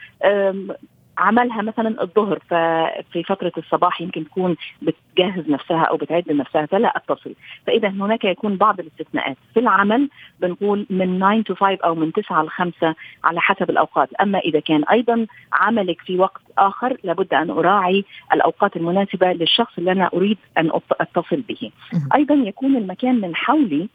عملها 1.19 1.61
مثلا 1.61 2.01
الظهر 2.01 2.39
ففي 2.49 3.23
فترة 3.23 3.51
الصباح 3.57 4.01
يمكن 4.01 4.25
تكون 4.25 4.55
بتجهز 4.81 5.49
نفسها 5.49 5.83
أو 5.83 5.97
بتعد 5.97 6.31
نفسها 6.31 6.65
فلا 6.65 6.97
أتصل. 6.97 7.33
فإذا 7.67 7.89
هناك 7.89 8.25
يكون 8.25 8.57
بعض 8.57 8.79
الاستثناءات. 8.79 9.37
في 9.53 9.59
العمل 9.59 10.09
بنقول 10.39 10.85
من 10.89 11.19
9 11.19 11.43
to 11.43 11.59
5 11.59 11.77
أو 11.83 11.95
من 11.95 12.11
9 12.11 12.43
ل 12.43 12.49
5 12.49 12.95
على 13.23 13.41
حسب 13.41 13.69
الأوقات. 13.69 14.13
أما 14.13 14.39
إذا 14.39 14.59
كان 14.59 14.83
أيضا 14.83 15.25
عملك 15.53 16.01
في 16.01 16.17
وقت 16.17 16.41
آخر 16.57 16.97
لابد 17.03 17.33
أن 17.33 17.49
أراعي 17.49 18.05
الأوقات 18.33 18.75
المناسبة 18.75 19.33
للشخص 19.33 19.77
اللي 19.77 19.91
أنا 19.91 20.09
أريد 20.13 20.37
أن 20.57 20.71
أتصل 20.91 21.41
به. 21.41 21.71
أيضا 22.15 22.35
يكون 22.35 22.75
المكان 22.75 23.21
من 23.21 23.35
حولي 23.35 23.87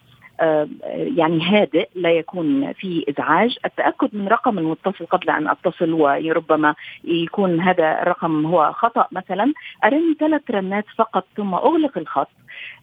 يعني 1.16 1.42
هادئ 1.42 1.88
لا 1.94 2.10
يكون 2.10 2.72
في 2.72 3.04
إزعاج. 3.08 3.56
التأكد 3.64 4.08
من 4.12 4.28
رقم 4.28 4.58
المتصل 4.58 5.06
قبل 5.06 5.30
أن 5.30 5.48
أتصل 5.48 5.92
وربما 5.92 6.74
يكون 7.04 7.60
هذا 7.60 8.02
الرقم 8.02 8.46
هو 8.46 8.72
خطأ. 8.72 9.06
مثلا 9.12 9.52
أرن 9.84 10.14
ثلاث 10.20 10.50
رنات 10.50 10.84
فقط 10.96 11.26
ثم 11.36 11.54
أغلق 11.54 11.98
الخط. 11.98 12.28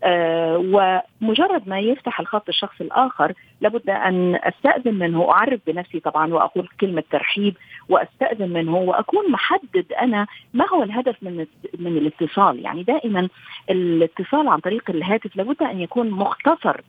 آه 0.04 0.58
ومجرد 0.58 1.69
ما 1.69 1.80
يفتح 1.80 2.19
الخط 2.19 2.50
الشخص 2.50 2.82
الآخر 2.82 3.34
لابد 3.62 3.89
أن 3.89 4.39
أستأذن 4.43 4.93
منه. 4.93 5.32
أعرف 5.32 5.60
بنفسي 5.67 6.00
طبعا 6.00 6.34
وأقول 6.34 6.67
كلمة 6.82 7.04
ترحيب 7.12 7.58
وأستأذن 7.89 8.50
منه 8.50 8.76
وأكون 8.76 9.32
محدد 9.32 9.93
أنا 10.02 10.28
ما 10.54 10.65
هو 10.69 10.84
الهدف 10.84 11.15
من 11.21 11.45
من 11.80 11.97
الاتصال. 11.97 12.60
يعني 12.60 12.84
دائما 12.84 13.28
الاتصال 13.69 14.47
عن 14.47 14.60
طريق 14.60 14.89
الهاتف 14.89 15.36
لابد 15.36 15.63
أن 15.63 15.80
يكون 15.80 16.10
مختصر. 16.12 16.82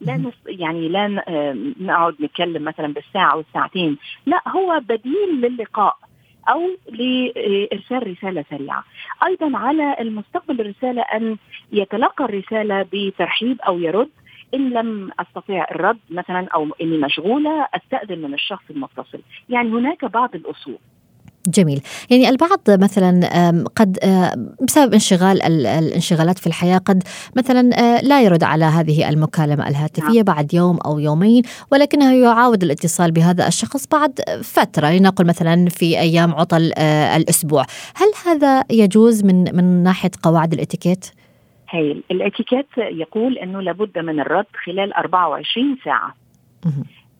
لا 0.00 0.16
نص 0.16 0.34
يعني 0.46 0.88
لا 0.88 1.22
نقعد 1.80 2.14
نتكلم 2.20 2.64
مثلا 2.64 2.86
بالساعة 2.86 3.36
والساعتين 3.36 3.98
لا 4.26 4.42
هو 4.48 4.80
بديل 4.88 5.40
للقاء 5.40 5.96
أو 6.48 6.60
لإرسال 6.88 8.06
رسالة 8.06 8.44
سريعة. 8.50 8.84
أيضا 9.26 9.58
على 9.58 9.96
المستقبل 10.00 10.60
الرسالة 10.60 11.02
أن 11.02 11.36
يتلقى 11.72 12.24
الرسالة 12.24 12.86
بترحيب 12.92 13.60
أو 13.60 13.78
يرد 13.78 14.08
إن 14.54 14.70
لم 14.70 15.10
أستطيع 15.20 15.66
الرد 15.70 15.98
مثلا 16.10 16.48
أو 16.54 16.68
إني 16.82 16.98
مشغولة 16.98 17.68
أستأذن 17.74 18.18
من 18.18 18.34
الشخص 18.34 18.64
المتصل، 18.70 19.20
يعني 19.48 19.68
هناك 19.68 20.04
بعض 20.04 20.34
الأصول. 20.34 20.78
جميل. 21.48 21.80
يعني 22.10 22.28
البعض 22.28 22.60
مثلا 22.68 23.64
قد 23.76 23.98
بسبب 24.62 24.92
انشغال 24.92 25.42
الانشغالات 25.42 26.38
في 26.38 26.46
الحياة 26.46 26.78
قد 26.78 27.02
مثلا 27.36 27.62
لا 28.00 28.22
يرد 28.22 28.44
على 28.44 28.64
هذه 28.64 29.08
المكالمة 29.08 29.68
الهاتفية 29.68 30.14
نعم. 30.14 30.22
بعد 30.22 30.54
يوم 30.54 30.78
أو 30.86 30.98
يومين 30.98 31.42
ولكنه 31.72 32.14
يعاود 32.14 32.62
الاتصال 32.62 33.12
بهذا 33.12 33.48
الشخص 33.48 33.86
بعد 33.86 34.20
فترة. 34.42 34.90
لنقل 34.90 35.26
مثلا 35.26 35.68
في 35.68 36.00
أيام 36.00 36.34
عطل 36.34 36.72
الأسبوع. 37.16 37.66
هل 37.94 38.06
هذا 38.26 38.64
يجوز 38.70 39.24
من 39.24 39.56
من 39.56 39.82
ناحية 39.82 40.10
قواعد 40.22 40.52
الإتيكيت؟ 40.52 41.06
هايل. 41.70 42.02
الإتيكيت 42.10 42.66
يقول 42.78 43.38
أنه 43.38 43.60
لابد 43.60 43.98
من 43.98 44.20
الرد 44.20 44.46
خلال 44.64 44.92
24 44.92 45.76
ساعة. 45.84 46.14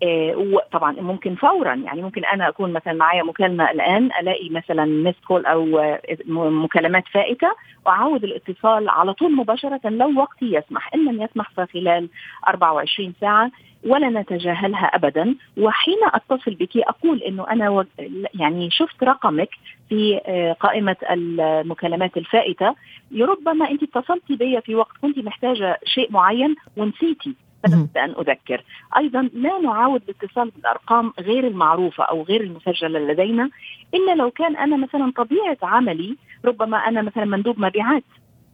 آه، 0.02 0.61
طبعا 0.72 0.92
ممكن 0.92 1.35
فورا 1.35 1.74
يعني 1.74 2.02
ممكن 2.02 2.24
أنا 2.24 2.48
أكون 2.48 2.72
مثلا 2.72 2.92
معايا 2.92 3.22
مكالمة 3.22 3.70
الآن 3.70 4.11
ألاقي 4.20 4.48
مثلا 4.50 4.85
ميس 4.85 5.14
كول 5.28 5.46
أو 5.46 5.78
آه، 5.78 6.00
مكالمات 6.28 7.04
فائتة 7.09 7.48
وأعود 7.87 8.24
الاتصال 8.24 8.88
على 8.88 9.12
طول 9.14 9.32
مباشرة 9.32 9.80
لو 9.85 10.20
وقتي 10.20 10.44
يسمح. 10.52 10.94
إن 10.94 11.04
لم 11.04 11.22
يسمح 11.22 11.50
فخلال 11.50 12.09
24 12.48 13.14
ساعة 13.20 13.50
ولا 13.87 14.09
نتجاهلها 14.09 14.87
ابدا. 14.87 15.35
وحين 15.59 15.98
أتصل 16.14 16.54
بك 16.54 16.76
أقول 16.76 17.22
إنه 17.22 17.50
أنا 17.50 17.87
يعني 18.35 18.70
شفت 18.70 19.04
رقمك 19.04 19.48
في 19.88 20.20
آه، 20.26 20.52
قائمة 20.52 20.96
المكالمات 21.11 22.16
الفائتة. 22.16 22.74
ربما 23.20 23.70
أنت 23.70 23.82
اتصلتي 23.82 24.37
بي 24.37 24.61
في 24.61 24.74
وقت 24.74 24.96
كنت 25.02 25.18
محتاجة 25.18 25.78
شيء 25.85 26.12
معين 26.12 26.54
ونسيتي. 26.76 27.45
فلابد 27.66 27.98
أن 27.98 28.11
أذكر. 28.11 28.64
أيضا 28.96 29.31
لا 29.35 29.59
نعاود 29.59 30.02
الاتصال 30.09 30.50
بالأرقام 30.50 31.12
غير 31.20 31.46
المعروفة 31.46 32.05
أو 32.05 32.22
غير 32.22 32.40
المسجلة 32.40 32.98
لدينا 32.98 33.50
إلا 33.94 34.14
لو 34.14 34.31
كان 34.31 34.57
أنا 34.57 34.76
مثلا 34.76 35.12
طبيعة 35.16 35.59
عملي 35.62 36.16
ربما 36.44 36.76
أنا 36.76 37.02
مثلا 37.02 37.24
مندوب 37.24 37.61
مبيعات. 37.61 38.05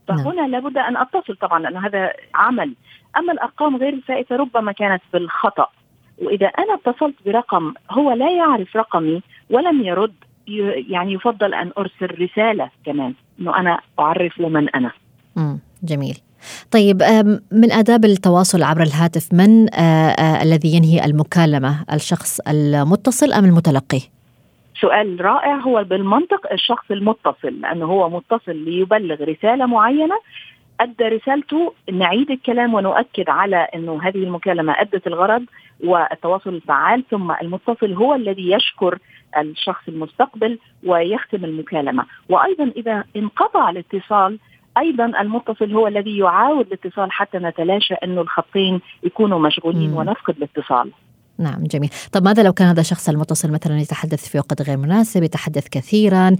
فهنا 0.08 0.32
نعم. 0.32 0.50
لابد 0.50 0.78
أن 0.78 0.96
أتصل 0.96 1.36
طبعا 1.36 1.58
لأن 1.60 1.76
هذا 1.76 2.12
عمل. 2.34 2.74
أما 3.16 3.32
الأرقام 3.32 3.76
غير 3.76 3.92
الفائتة 3.92 4.36
ربما 4.36 4.72
كانت 4.72 5.02
بالخطأ. 5.12 5.66
وإذا 6.18 6.46
أنا 6.46 6.74
اتصلت 6.74 7.14
برقم 7.26 7.74
هو 7.90 8.12
لا 8.12 8.30
يعرف 8.30 8.76
رقمي 8.76 9.22
ولم 9.50 9.82
يرد 9.82 10.14
يعني 10.88 11.12
يفضل 11.12 11.54
أن 11.54 11.72
أرسل 11.78 12.20
رسالة 12.20 12.70
كمان. 12.86 13.14
إنه 13.40 13.56
أنا 13.56 13.80
اعرفه 13.98 14.48
من 14.48 14.68
أنا. 14.68 14.90
جميل. 15.82 16.18
طيب 16.70 17.02
من 17.52 17.72
آداب 17.72 18.04
التواصل 18.04 18.62
عبر 18.62 18.82
الهاتف 18.82 19.28
من 19.32 19.74
الذي 20.42 20.76
ينهي 20.76 21.04
المكالمة 21.04 21.84
الشخص 21.92 22.40
المتصل 22.40 23.32
أم 23.32 23.44
المتلقي؟ 23.44 24.00
سؤال 24.80 25.20
رائع 25.20 25.56
هو 25.56 25.84
بالمنطق 25.84 26.52
الشخص 26.52 26.90
المتصل 26.90 27.60
لأنه 27.60 27.86
هو 27.86 28.10
متصل 28.10 28.56
ليبلغ 28.56 29.24
رسالة 29.24 29.66
معينة 29.66 30.14
أدى 30.80 31.04
رسالته 31.04 31.72
نعيد 31.92 32.30
الكلام 32.30 32.74
ونؤكد 32.74 33.28
على 33.28 33.56
أنه 33.56 34.02
هذه 34.02 34.16
المكالمة 34.16 34.80
أدت 34.80 35.06
الغرض 35.06 35.44
والتواصل 35.84 36.50
الفعال 36.50 37.04
ثم 37.10 37.32
المتصل 37.32 37.92
هو 37.92 38.14
الذي 38.14 38.50
يشكر 38.50 38.98
الشخص 39.38 39.82
المستقبل 39.88 40.58
ويختم 40.86 41.44
المكالمة 41.44 42.04
وأيضا 42.28 42.72
إذا 42.76 43.04
انقطع 43.16 43.70
الاتصال 43.70 44.38
أيضا 44.78 45.04
المتصل 45.04 45.72
هو 45.72 45.86
الذي 45.86 46.18
يعاود 46.18 46.66
الاتصال 46.66 47.12
حتى 47.12 47.38
نتلاشى 47.38 47.94
انه 47.94 48.20
الخطين 48.20 48.80
يكونوا 49.02 49.38
مشغولين 49.38 49.90
مم. 49.90 49.96
ونفقد 49.96 50.36
الاتصال 50.36 50.90
نعم 51.38 51.64
جميل 51.64 51.90
طب 52.12 52.22
ماذا 52.24 52.42
لو 52.42 52.52
كان 52.52 52.68
هذا 52.68 52.80
الشخص 52.80 53.08
المتصل 53.08 53.50
مثلا 53.52 53.80
يتحدث 53.80 54.28
في 54.28 54.38
وقت 54.38 54.62
غير 54.62 54.76
مناسب 54.76 55.22
يتحدث 55.22 55.68
كثيرا 55.68 56.30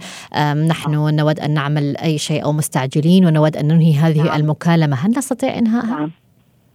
نحن 0.69 0.95
آه. 0.95 1.11
نود 1.11 1.39
أن 1.39 1.53
نعمل 1.53 1.97
أي 1.97 2.17
شيء 2.17 2.43
أو 2.43 2.51
مستعجلين 2.51 3.25
ونود 3.25 3.57
أن 3.57 3.67
ننهي 3.67 3.93
هذه 3.93 4.23
نعم. 4.23 4.41
المكالمة 4.41 4.95
هل 4.95 5.09
نستطيع 5.09 5.57
إنهائها؟ 5.57 5.99
نعم. 5.99 6.11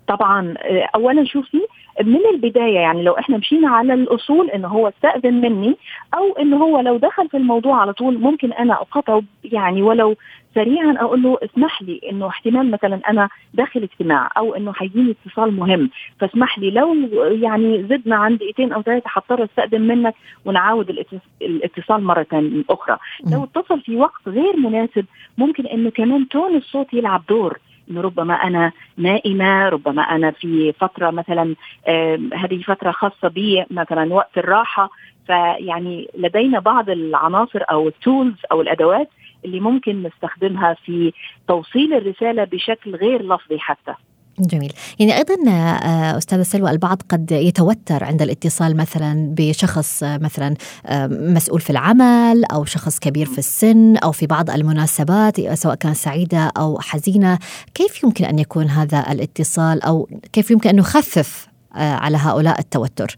طبعا 0.09 0.55
اولا 0.95 1.25
شوفي 1.25 1.61
من 2.03 2.21
البداية 2.35 2.79
يعني 2.79 3.03
لو 3.03 3.13
إحنا 3.13 3.37
مشينا 3.37 3.69
على 3.69 3.95
الأصول 3.95 4.51
انه 4.51 4.69
هو 4.69 4.89
استأذن 4.89 5.35
مني 5.35 5.77
أو 6.15 6.33
انه 6.33 6.57
هو 6.57 6.81
لو 6.81 6.97
دخل 6.97 7.29
في 7.29 7.37
الموضوع 7.37 7.81
على 7.81 7.93
طول 7.93 8.19
ممكن 8.19 8.53
أنا 8.53 8.75
أقاطعه 8.75 9.23
يعني 9.45 9.83
ولو 9.83 10.17
سريعا 10.55 10.97
أقول 11.01 11.23
له 11.23 11.39
اسمح 11.43 11.83
لي 11.83 12.01
إنه 12.11 12.29
احتمال 12.29 12.71
مثلا 12.71 13.01
أنا 13.09 13.29
داخل 13.55 13.83
اجتماع 13.83 14.31
أو 14.37 14.55
إنه 14.55 14.73
هيجيني 14.79 15.11
اتصال 15.27 15.57
مهم 15.57 15.91
فاسمح 16.21 16.59
لي 16.59 16.71
لو 16.71 16.95
يعني 17.43 17.83
زدنا 17.83 18.17
عن 18.17 18.37
دقيقتين 18.37 18.73
أو 18.73 18.83
ثلاثة 18.83 19.11
هضطر 19.13 19.45
أستأذن 19.45 19.81
منك 19.81 20.15
ونعاود 20.45 21.05
الاتصال 21.43 22.05
مرة 22.05 22.27
أخرى. 22.71 22.99
لو 23.33 23.45
اتصل 23.45 23.81
في 23.81 23.97
وقت 23.97 24.29
غير 24.29 24.57
مناسب 24.57 25.05
ممكن 25.39 25.67
إنه 25.67 25.91
كمان 25.91 26.29
تون 26.29 26.57
الصوت 26.57 26.95
يلعب 26.95 27.23
دور. 27.29 27.59
ربما 27.97 28.35
أنا 28.35 28.73
نائمة 28.97 29.69
ربما 29.69 30.03
أنا 30.03 30.31
في 30.31 30.73
فترة 30.73 31.11
مثلا 31.11 31.55
هذه 32.35 32.63
فترة 32.67 32.91
خاصة 32.91 33.29
بي 33.29 33.65
مثلا 33.71 34.15
وقت 34.15 34.39
الراحة. 34.39 34.91
فيعني 35.27 36.11
لدينا 36.19 36.59
بعض 36.59 36.91
العناصر 36.91 37.61
أو 37.71 37.89
التولز 37.89 38.37
أو 38.53 38.61
الأدوات 38.61 39.09
اللي 39.45 39.61
ممكن 39.61 40.03
نستخدمها 40.03 40.75
في 40.75 41.13
توصيل 41.49 41.95
الرسالة 41.95 42.45
بشكل 42.45 42.95
غير 42.97 43.23
لفظي 43.23 43.59
حتى. 43.59 43.95
جميل. 44.41 44.73
يعني 44.99 45.17
أيضا 45.17 45.51
آه، 45.51 46.19
أستاذة 46.19 46.43
سلوى 46.43 46.71
البعض 46.71 47.03
قد 47.09 47.33
يتوتر 47.33 48.05
عند 48.05 48.23
الاتصال 48.23 48.77
مثلا 48.77 49.35
بشخص 49.39 50.03
آه، 50.03 50.19
مثلا 50.19 50.55
آه، 50.87 51.07
مسؤول 51.07 51.61
في 51.61 51.71
العمل 51.71 52.45
أو 52.53 52.65
شخص 52.65 52.99
كبير 52.99 53.27
في 53.27 53.39
السن 53.39 53.97
أو 53.97 54.13
في 54.13 54.27
بعض 54.27 54.51
المناسبات 54.51 55.41
سواء 55.41 55.75
كانت 55.75 55.97
سعيدة 55.97 56.53
أو 56.59 56.79
حزينة. 56.81 57.39
كيف 57.75 58.05
يمكن 58.05 58.25
أن 58.25 58.39
يكون 58.39 58.65
هذا 58.65 59.13
الاتصال 59.13 59.83
أو 59.83 60.09
كيف 60.33 60.51
يمكن 60.51 60.71
أن 60.71 60.77
نخفف 60.77 61.49
على 61.75 62.17
هؤلاء 62.17 62.59
التوتر؟ 62.59 63.17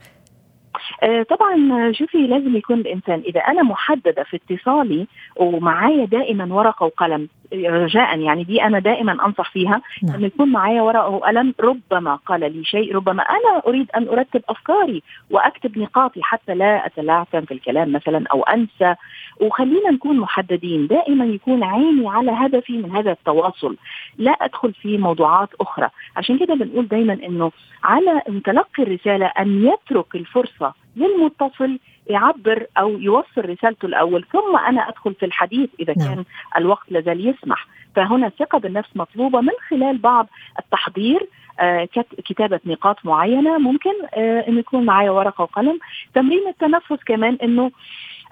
طبعا 1.30 1.56
شوفي 1.92 2.26
لازم 2.26 2.56
يكون 2.56 2.80
الإنسان 2.80 3.22
إذا 3.26 3.40
أنا 3.40 3.62
محددة 3.62 4.24
في 4.30 4.36
اتصالي 4.36 5.06
ومعايا 5.36 6.04
دائما 6.04 6.54
ورقة 6.54 6.86
وقلم 6.86 7.28
رجاء 7.52 8.18
يعني 8.18 8.44
دي 8.44 8.62
أنا 8.62 8.78
دائما 8.78 9.26
أنصح 9.26 9.50
فيها 9.52 9.82
نعم. 10.02 10.14
ان 10.14 10.24
يكون 10.24 10.48
معايا 10.48 10.82
ورقة 10.82 11.08
وقلم 11.08 11.54
ربما 11.60 12.14
قال 12.14 12.40
لي 12.40 12.64
شيء 12.64 12.94
ربما 12.94 13.22
أنا 13.22 13.62
أريد 13.66 13.90
أن 13.96 14.08
أرتب 14.08 14.42
أفكاري 14.48 15.02
وأكتب 15.30 15.78
نقاطي 15.78 16.22
حتى 16.22 16.54
لا 16.54 16.86
اتلعثم 16.86 17.40
في 17.40 17.54
الكلام 17.54 17.92
مثلا 17.92 18.24
أو 18.32 18.42
أنسى. 18.42 18.94
وخلينا 19.40 19.90
نكون 19.90 20.16
محددين 20.16 20.86
دائما 20.86 21.24
يكون 21.24 21.64
عيني 21.64 22.08
على 22.08 22.30
هدفي 22.30 22.72
من 22.72 22.90
هذا 22.96 23.10
التواصل. 23.10 23.76
لا 24.18 24.30
أدخل 24.30 24.72
في 24.72 24.98
موضوعات 24.98 25.48
أخرى. 25.60 25.88
عشان 26.16 26.38
كده 26.38 26.54
بنقول 26.54 26.88
دايما 26.88 27.12
إنه 27.12 27.52
على 27.84 28.22
متلقي 28.28 28.82
الرسالة 28.82 29.26
أن 29.26 29.66
يترك 29.66 30.14
الفرصة 30.14 30.74
للمتصل 31.00 31.78
يعبر 32.06 32.66
أو 32.78 32.90
يوصل 32.98 33.44
رسالته 33.44 33.86
الأول 33.86 34.24
ثم 34.32 34.56
أنا 34.56 34.88
أدخل 34.88 35.14
في 35.14 35.26
الحديث 35.26 35.70
إذا 35.80 35.94
نعم. 35.98 36.14
كان 36.14 36.24
الوقت 36.56 36.92
لازال 36.92 37.28
يسمح. 37.28 37.66
فهنا 37.96 38.26
الثقة 38.26 38.58
بالنفس 38.58 38.88
مطلوبة 38.94 39.40
من 39.40 39.52
خلال 39.68 39.98
بعض 39.98 40.26
التحضير 40.58 41.26
آه 41.60 41.88
كتابة 42.24 42.60
نقاط 42.66 42.96
معينة 43.04 43.58
ممكن 43.58 43.90
آه 44.14 44.48
أن 44.48 44.58
يكون 44.58 44.84
معايا 44.84 45.10
ورقة 45.10 45.42
وقلم. 45.42 45.78
تمرين 46.14 46.48
التنفس 46.48 47.04
كمان 47.06 47.38
أنه 47.42 47.70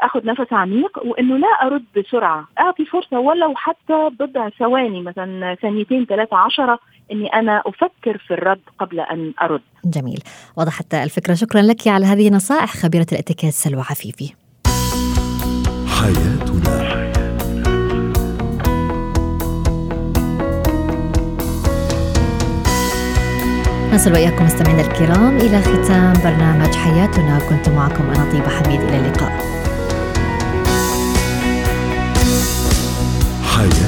آخذ 0.00 0.26
نفس 0.26 0.52
عميق 0.52 0.98
وإنه 1.06 1.36
لا 1.36 1.48
أرد 1.66 1.84
بسرعة. 1.96 2.48
أعطي 2.60 2.84
فرصة 2.84 3.18
ولو 3.18 3.54
حتى 3.56 4.10
بضع 4.20 4.48
ثواني 4.48 5.02
مثلا 5.02 5.54
ثانيتين 5.54 6.04
ثلاثة 6.06 6.36
عشرة 6.36 6.78
إني 7.12 7.26
أنا 7.26 7.62
أفكر 7.66 8.18
في 8.26 8.34
الرد 8.34 8.60
قبل 8.78 9.00
أن 9.00 9.34
أرد. 9.42 9.60
جميل، 9.84 10.22
وضحت 10.56 10.94
الفكرة، 10.94 11.34
شكرا 11.34 11.62
لك 11.62 11.88
على 11.88 12.06
هذه 12.06 12.28
النصائح 12.28 12.76
خبيرة 12.76 13.06
الاتيكيت 13.12 13.52
سلوى 13.52 13.80
عفيفي. 13.80 14.32
حياتنا 15.86 16.88
نصل 23.92 24.12
وإياكم 24.12 24.44
مستمعينا 24.44 24.80
الكرام 24.80 25.36
إلى 25.36 25.62
ختام 25.62 26.12
برنامج 26.12 26.74
حياتنا 26.74 27.38
كنت 27.48 27.68
معكم 27.68 28.10
أنا 28.10 28.32
طيبة 28.32 28.48
حميد 28.48 28.80
إلى 28.80 28.96
اللقاء. 28.96 29.32
حياتنا 33.42 33.87